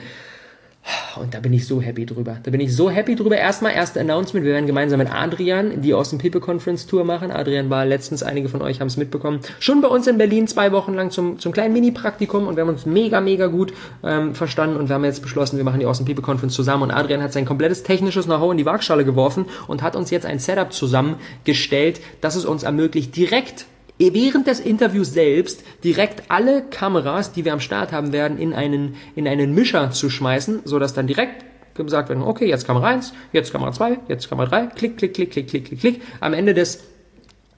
und 1.20 1.34
da 1.34 1.40
bin 1.40 1.54
ich 1.54 1.68
so 1.68 1.82
happy 1.82 2.06
drüber. 2.06 2.38
Da 2.44 2.52
bin 2.52 2.60
ich 2.60 2.76
so 2.76 2.90
happy 2.90 3.16
drüber. 3.16 3.38
Erstmal, 3.38 3.74
erste 3.74 4.00
Announcement. 4.00 4.46
Wir 4.46 4.54
werden 4.54 4.68
gemeinsam 4.68 5.00
mit 5.00 5.12
Adrian 5.12 5.82
die 5.82 5.90
dem 5.92 6.20
People 6.20 6.40
Conference 6.40 6.88
Tour 6.88 7.04
machen. 7.04 7.32
Adrian 7.32 7.70
war 7.70 7.86
letztens, 7.86 8.24
einige 8.24 8.50
von 8.50 8.62
euch 8.62 8.80
haben 8.80 8.88
es 8.88 8.98
mitbekommen, 8.98 9.40
schon 9.60 9.82
bei 9.82 9.88
uns 9.88 10.08
in 10.08 10.18
Berlin 10.18 10.48
zwei 10.48 10.72
Wochen 10.72 10.94
lang 10.94 11.12
zum, 11.12 11.40
zum 11.40 11.52
kleinen 11.52 11.74
Mini-Praktikum 11.74 12.48
und 12.48 12.56
wir 12.56 12.62
haben 12.62 12.70
uns 12.70 12.86
mega, 12.86 13.22
mega 13.22 13.48
gut 13.48 13.74
ähm, 14.04 14.36
verstanden 14.36 14.78
und 14.78 14.90
wir 14.90 14.96
haben 14.96 15.04
jetzt 15.04 15.22
beschlossen, 15.22 15.58
wir 15.58 15.64
machen 15.64 15.80
die 15.80 15.86
dem 15.86 16.06
People 16.06 16.24
Conference 16.24 16.54
zusammen 16.54 16.84
und 16.84 16.92
Adrian 16.92 17.22
hat 17.22 17.34
sein 17.34 17.46
komplettes 17.46 17.84
technisches 17.84 18.26
Know-how 18.26 18.52
in 18.52 18.58
die 18.58 18.66
Waagschale 18.66 19.06
geworfen 19.06 19.46
und 19.68 19.82
hat 19.82 19.96
uns 19.96 20.10
jetzt 20.12 20.26
ein 20.26 20.40
Setup 20.40 20.72
zusammengestellt, 20.72 22.00
das 22.22 22.36
es 22.36 22.46
uns 22.46 22.64
ermöglicht, 22.64 23.16
direkt 23.16 23.66
während 23.98 24.48
des 24.48 24.60
Interviews 24.60 25.14
selbst 25.14 25.64
direkt 25.84 26.30
alle 26.30 26.64
Kameras, 26.64 27.32
die 27.32 27.46
wir 27.46 27.54
am 27.54 27.60
Start 27.60 27.92
haben 27.92 28.14
werden, 28.14 28.38
in 28.38 28.54
einen, 28.54 28.96
in 29.16 29.28
einen 29.28 29.54
Mischer 29.54 29.92
zu 29.92 30.10
schmeißen, 30.10 30.62
so 30.66 30.80
dass 30.80 30.94
dann 30.94 31.08
direkt 31.08 31.46
gesagt 31.76 32.10
wird, 32.10 32.20
okay, 32.20 32.48
jetzt 32.48 32.66
Kamera 32.66 32.88
1, 32.88 33.14
jetzt 33.32 33.52
Kamera 33.52 33.72
2, 33.72 34.00
jetzt 34.08 34.30
Kamera 34.30 34.48
3, 34.48 34.68
klick, 34.76 34.98
klick, 34.98 35.14
klick, 35.14 35.32
klick, 35.32 35.48
klick, 35.48 35.66
klick, 35.66 35.80
klick. 35.80 36.02
Am 36.20 36.34
Ende 36.34 36.54
des 36.54 36.84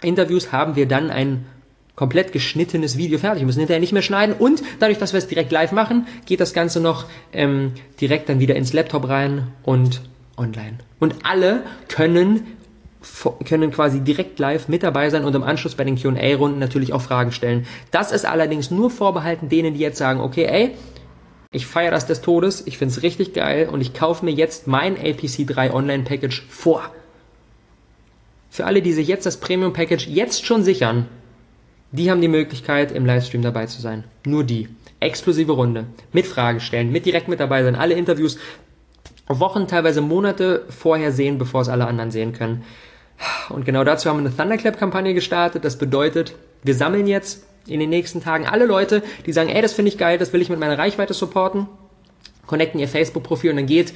Interviews 0.02 0.52
haben 0.52 0.76
wir 0.76 0.88
dann 0.88 1.10
ein 1.10 1.46
komplett 1.96 2.32
geschnittenes 2.32 2.98
Video 2.98 3.18
fertig. 3.18 3.42
Wir 3.42 3.46
müssen 3.46 3.60
hinterher 3.60 3.82
nicht 3.82 3.92
mehr 3.92 4.02
schneiden 4.02 4.36
und 4.38 4.64
dadurch, 4.80 5.00
dass 5.00 5.12
wir 5.12 5.18
es 5.18 5.28
direkt 5.28 5.52
live 5.52 5.74
machen, 5.74 6.08
geht 6.26 6.40
das 6.40 6.54
Ganze 6.54 6.80
noch 6.80 7.06
ähm, 7.34 7.74
direkt 8.00 8.30
dann 8.30 8.40
wieder 8.40 8.56
ins 8.56 8.72
Laptop 8.72 9.10
rein 9.10 9.48
und 9.64 10.02
online. 10.38 10.78
Und 11.00 11.16
alle 11.24 11.64
können 11.90 12.48
können 13.46 13.72
quasi 13.72 14.02
direkt 14.02 14.40
live 14.40 14.68
mit 14.68 14.84
dabei 14.84 15.10
sein 15.10 15.24
und 15.24 15.36
im 15.36 15.44
Anschluss 15.44 15.76
bei 15.76 15.86
den 15.86 16.00
Q&A-Runden 16.02 16.60
natürlich 16.60 16.92
auch 16.94 17.02
Fragen 17.02 17.32
stellen. 17.32 17.66
Das 17.92 18.12
ist 18.12 18.26
allerdings 18.26 18.72
nur 18.72 18.90
vorbehalten 18.90 19.48
denen, 19.48 19.74
die 19.74 19.80
jetzt 19.80 19.98
sagen, 19.98 20.20
okay, 20.20 20.46
ey, 20.46 20.72
ich 21.52 21.66
feiere 21.66 21.92
das 21.92 22.06
des 22.06 22.22
Todes, 22.22 22.68
ich 22.68 22.78
finde 22.78 22.94
es 22.94 23.02
richtig 23.02 23.34
geil 23.34 23.70
und 23.70 23.82
ich 23.82 23.94
kaufe 23.94 24.26
mir 24.26 24.32
jetzt 24.32 24.68
mein 24.68 24.98
APC 24.98 25.48
3 25.48 25.74
Online 25.74 26.04
Package 26.04 26.46
vor. 26.50 26.92
Für 28.50 28.66
alle, 28.66 28.82
die 28.82 28.94
sich 28.94 29.08
jetzt 29.08 29.26
das 29.26 29.38
Premium 29.38 29.74
Package 29.74 30.08
jetzt 30.08 30.46
schon 30.46 30.64
sichern, 30.64 31.08
die 31.92 32.12
haben 32.12 32.22
die 32.22 32.28
Möglichkeit, 32.28 32.92
im 32.92 33.06
Livestream 33.06 33.42
dabei 33.42 33.66
zu 33.66 33.82
sein. 33.82 34.04
Nur 34.26 34.44
die. 34.44 34.70
Exklusive 35.00 35.54
Runde. 35.54 35.86
Mit 36.12 36.28
Fragestellen, 36.28 36.92
mit 36.92 37.06
direkt 37.06 37.30
mit 37.30 37.40
dabei 37.40 37.64
sein. 37.64 37.76
Alle 37.76 37.96
Interviews 37.96 38.38
Wochen, 39.28 39.68
teilweise 39.68 40.02
Monate 40.02 40.66
vorher 40.70 41.12
sehen, 41.12 41.38
bevor 41.38 41.62
es 41.62 41.70
alle 41.70 41.88
anderen 41.88 42.12
sehen 42.12 42.34
können. 42.34 42.64
Und 43.50 43.66
genau 43.66 43.84
dazu 43.84 44.10
haben 44.10 44.18
wir 44.18 44.28
eine 44.28 44.36
Thunderclap-Kampagne 44.36 45.14
gestartet. 45.14 45.66
Das 45.66 45.78
bedeutet, 45.78 46.36
wir 46.64 46.76
sammeln 46.76 47.08
jetzt 47.08 47.44
in 47.68 47.80
den 47.80 47.90
nächsten 47.90 48.24
Tagen 48.24 48.48
alle 48.48 48.66
Leute, 48.66 49.04
die 49.26 49.34
sagen, 49.34 49.50
ey, 49.50 49.62
das 49.62 49.74
finde 49.74 49.90
ich 49.90 49.98
geil, 49.98 50.18
das 50.18 50.34
will 50.34 50.42
ich 50.42 50.50
mit 50.50 50.60
meiner 50.60 50.78
Reichweite 50.78 51.14
supporten, 51.14 51.68
connecten 52.48 52.80
ihr 52.80 52.88
Facebook-Profil 52.88 53.52
und 53.52 53.58
dann 53.58 53.66
geht 53.66 53.94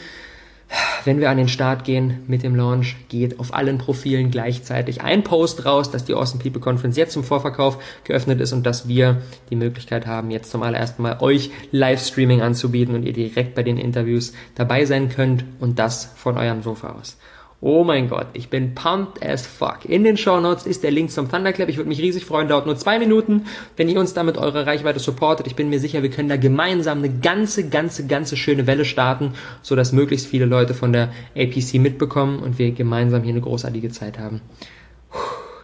wenn 1.05 1.19
wir 1.19 1.29
an 1.29 1.37
den 1.37 1.47
Start 1.47 1.83
gehen 1.83 2.23
mit 2.27 2.43
dem 2.43 2.55
Launch, 2.55 2.95
geht 3.09 3.39
auf 3.39 3.53
allen 3.53 3.77
Profilen 3.77 4.31
gleichzeitig 4.31 5.01
ein 5.01 5.23
Post 5.23 5.65
raus, 5.65 5.91
dass 5.91 6.05
die 6.05 6.13
Awesome 6.13 6.41
People 6.41 6.61
Conference 6.61 6.97
jetzt 6.97 7.13
zum 7.13 7.23
Vorverkauf 7.23 7.77
geöffnet 8.03 8.39
ist 8.41 8.53
und 8.53 8.65
dass 8.65 8.87
wir 8.87 9.21
die 9.49 9.55
Möglichkeit 9.55 10.07
haben, 10.07 10.31
jetzt 10.31 10.51
zum 10.51 10.63
allerersten 10.63 11.01
Mal 11.03 11.17
euch 11.19 11.51
Livestreaming 11.71 12.41
anzubieten 12.41 12.95
und 12.95 13.03
ihr 13.03 13.13
direkt 13.13 13.55
bei 13.55 13.63
den 13.63 13.77
Interviews 13.77 14.33
dabei 14.55 14.85
sein 14.85 15.09
könnt 15.09 15.43
und 15.59 15.79
das 15.79 16.11
von 16.15 16.37
eurem 16.37 16.63
Sofa 16.63 16.95
aus. 16.99 17.17
Oh 17.65 17.85
mein 17.85 18.09
Gott, 18.09 18.27
ich 18.33 18.49
bin 18.49 18.75
pumped 18.75 19.25
as 19.25 19.47
fuck. 19.47 19.85
In 19.85 20.03
den 20.03 20.17
Show 20.17 20.41
Notes 20.41 20.65
ist 20.65 20.83
der 20.83 20.91
Link 20.91 21.11
zum 21.11 21.31
Thunderclap. 21.31 21.69
Ich 21.69 21.77
würde 21.77 21.87
mich 21.87 22.01
riesig 22.01 22.25
freuen. 22.25 22.49
Dauert 22.49 22.65
nur 22.65 22.75
zwei 22.75 22.99
Minuten, 22.99 23.45
wenn 23.77 23.87
ihr 23.87 24.01
uns 24.01 24.13
damit 24.13 24.37
eure 24.37 24.65
Reichweite 24.65 24.99
supportet. 24.99 25.47
Ich 25.47 25.55
bin 25.55 25.69
mir 25.69 25.79
sicher, 25.79 26.03
wir 26.03 26.09
können 26.09 26.27
da 26.27 26.35
gemeinsam 26.35 26.97
eine 26.97 27.09
ganze, 27.09 27.69
ganze, 27.69 28.05
ganze 28.05 28.35
schöne 28.35 28.67
Welle 28.67 28.83
starten, 28.83 29.31
so 29.61 29.77
dass 29.77 29.93
möglichst 29.93 30.27
viele 30.27 30.43
Leute 30.43 30.73
von 30.73 30.91
der 30.91 31.13
APC 31.37 31.75
mitbekommen 31.75 32.39
und 32.39 32.59
wir 32.59 32.73
gemeinsam 32.73 33.23
hier 33.23 33.31
eine 33.31 33.39
großartige 33.39 33.91
Zeit 33.91 34.19
haben. 34.19 34.41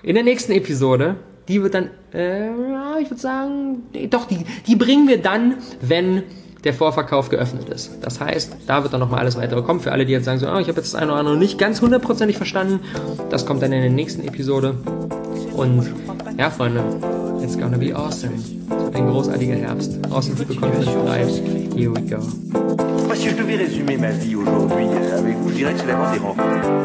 In 0.02 0.16
der 0.16 0.24
nächsten 0.24 0.54
Episode, 0.54 1.18
die 1.50 1.62
wird 1.62 1.74
dann, 1.74 1.90
äh, 2.14 2.48
ich 3.02 3.10
würde 3.10 3.22
sagen, 3.22 3.84
doch, 4.10 4.24
die, 4.24 4.46
die 4.68 4.78
bringen 4.78 5.10
wir 5.10 5.22
dann, 5.22 5.56
wenn 5.82 6.24
der 6.64 6.74
Vorverkauf 6.74 7.30
geöffnet 7.30 7.70
ist. 7.70 7.92
Das 8.02 8.20
heißt, 8.20 8.56
da 8.68 8.84
wird 8.84 8.94
dann 8.94 9.00
nochmal 9.00 9.22
alles 9.22 9.38
weitere 9.38 9.62
kommen. 9.62 9.80
Für 9.80 9.92
alle, 9.92 10.06
die 10.06 10.12
jetzt 10.12 10.26
sagen, 10.26 10.40
so, 10.40 10.48
oh, 10.48 10.60
ich 10.60 10.68
habe 10.68 10.80
jetzt 10.80 10.94
das 10.94 10.96
eine 10.96 11.12
oder 11.12 11.20
andere 11.20 11.38
nicht 11.38 11.58
ganz 11.58 11.82
hundertprozentig 11.82 12.38
verstanden, 12.38 12.82
das 13.30 13.46
kommt 13.46 13.62
dann 13.62 13.72
in 13.72 13.82
der 13.82 13.90
nächsten 13.90 14.28
Episode. 14.28 14.76
Und 15.54 15.90
ja, 16.38 16.50
Freunde, 16.50 16.82
it's 17.42 17.58
gonna 17.58 17.78
be 17.78 17.96
awesome. 17.96 18.34
Ein 18.94 19.08
großartiger 19.08 19.56
Herbst. 19.56 20.00
Awesome 20.12 20.36
People 20.36 20.56
Conference 20.56 20.90
Live. 21.06 21.76
Here 21.76 21.92
we 21.94 22.02
go. 22.02 22.20
Si 23.16 23.30
je 23.30 23.36
devais 23.36 23.58
résumer 23.58 23.98
ma 23.98 24.12
vie 24.12 24.36
aujourd'hui 24.36 24.86
avec 25.18 25.36
vous, 25.38 25.50
je 25.50 25.56
dirais 25.56 25.74
que 25.74 25.80
c'est 25.80 25.88
d'avoir 25.88 26.12
des 26.14 26.20
rencontres. 26.20 26.80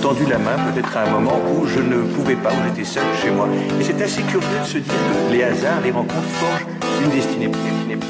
Tendu 0.00 0.24
la 0.26 0.38
main 0.38 0.56
peut-être 0.72 0.96
à 0.96 1.02
un 1.02 1.10
moment 1.10 1.38
où 1.52 1.66
je 1.66 1.80
ne 1.80 2.02
pouvais 2.14 2.36
pas, 2.36 2.50
où 2.50 2.68
j'étais 2.68 2.84
seul 2.84 3.04
chez 3.22 3.30
moi. 3.30 3.48
Et 3.78 3.84
c'est 3.84 4.00
assez 4.02 4.22
curieux 4.22 4.46
de 4.60 4.66
se 4.66 4.78
dire 4.78 4.92
que 4.92 5.32
les 5.32 5.42
hasards, 5.42 5.80
les 5.82 5.90
rencontres 5.90 6.28
forgent 6.40 6.66
une 7.04 7.10
destinée. 7.10 7.46
Une 7.46 8.00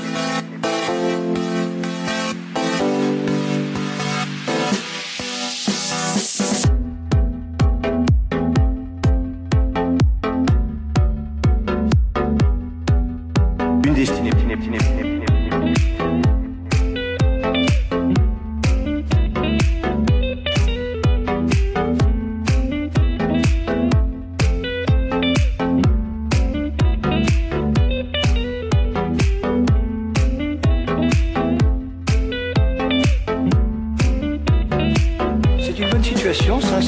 une 35.80 35.88
bonne 35.88 36.04
situation, 36.04 36.60
ça. 36.60 36.78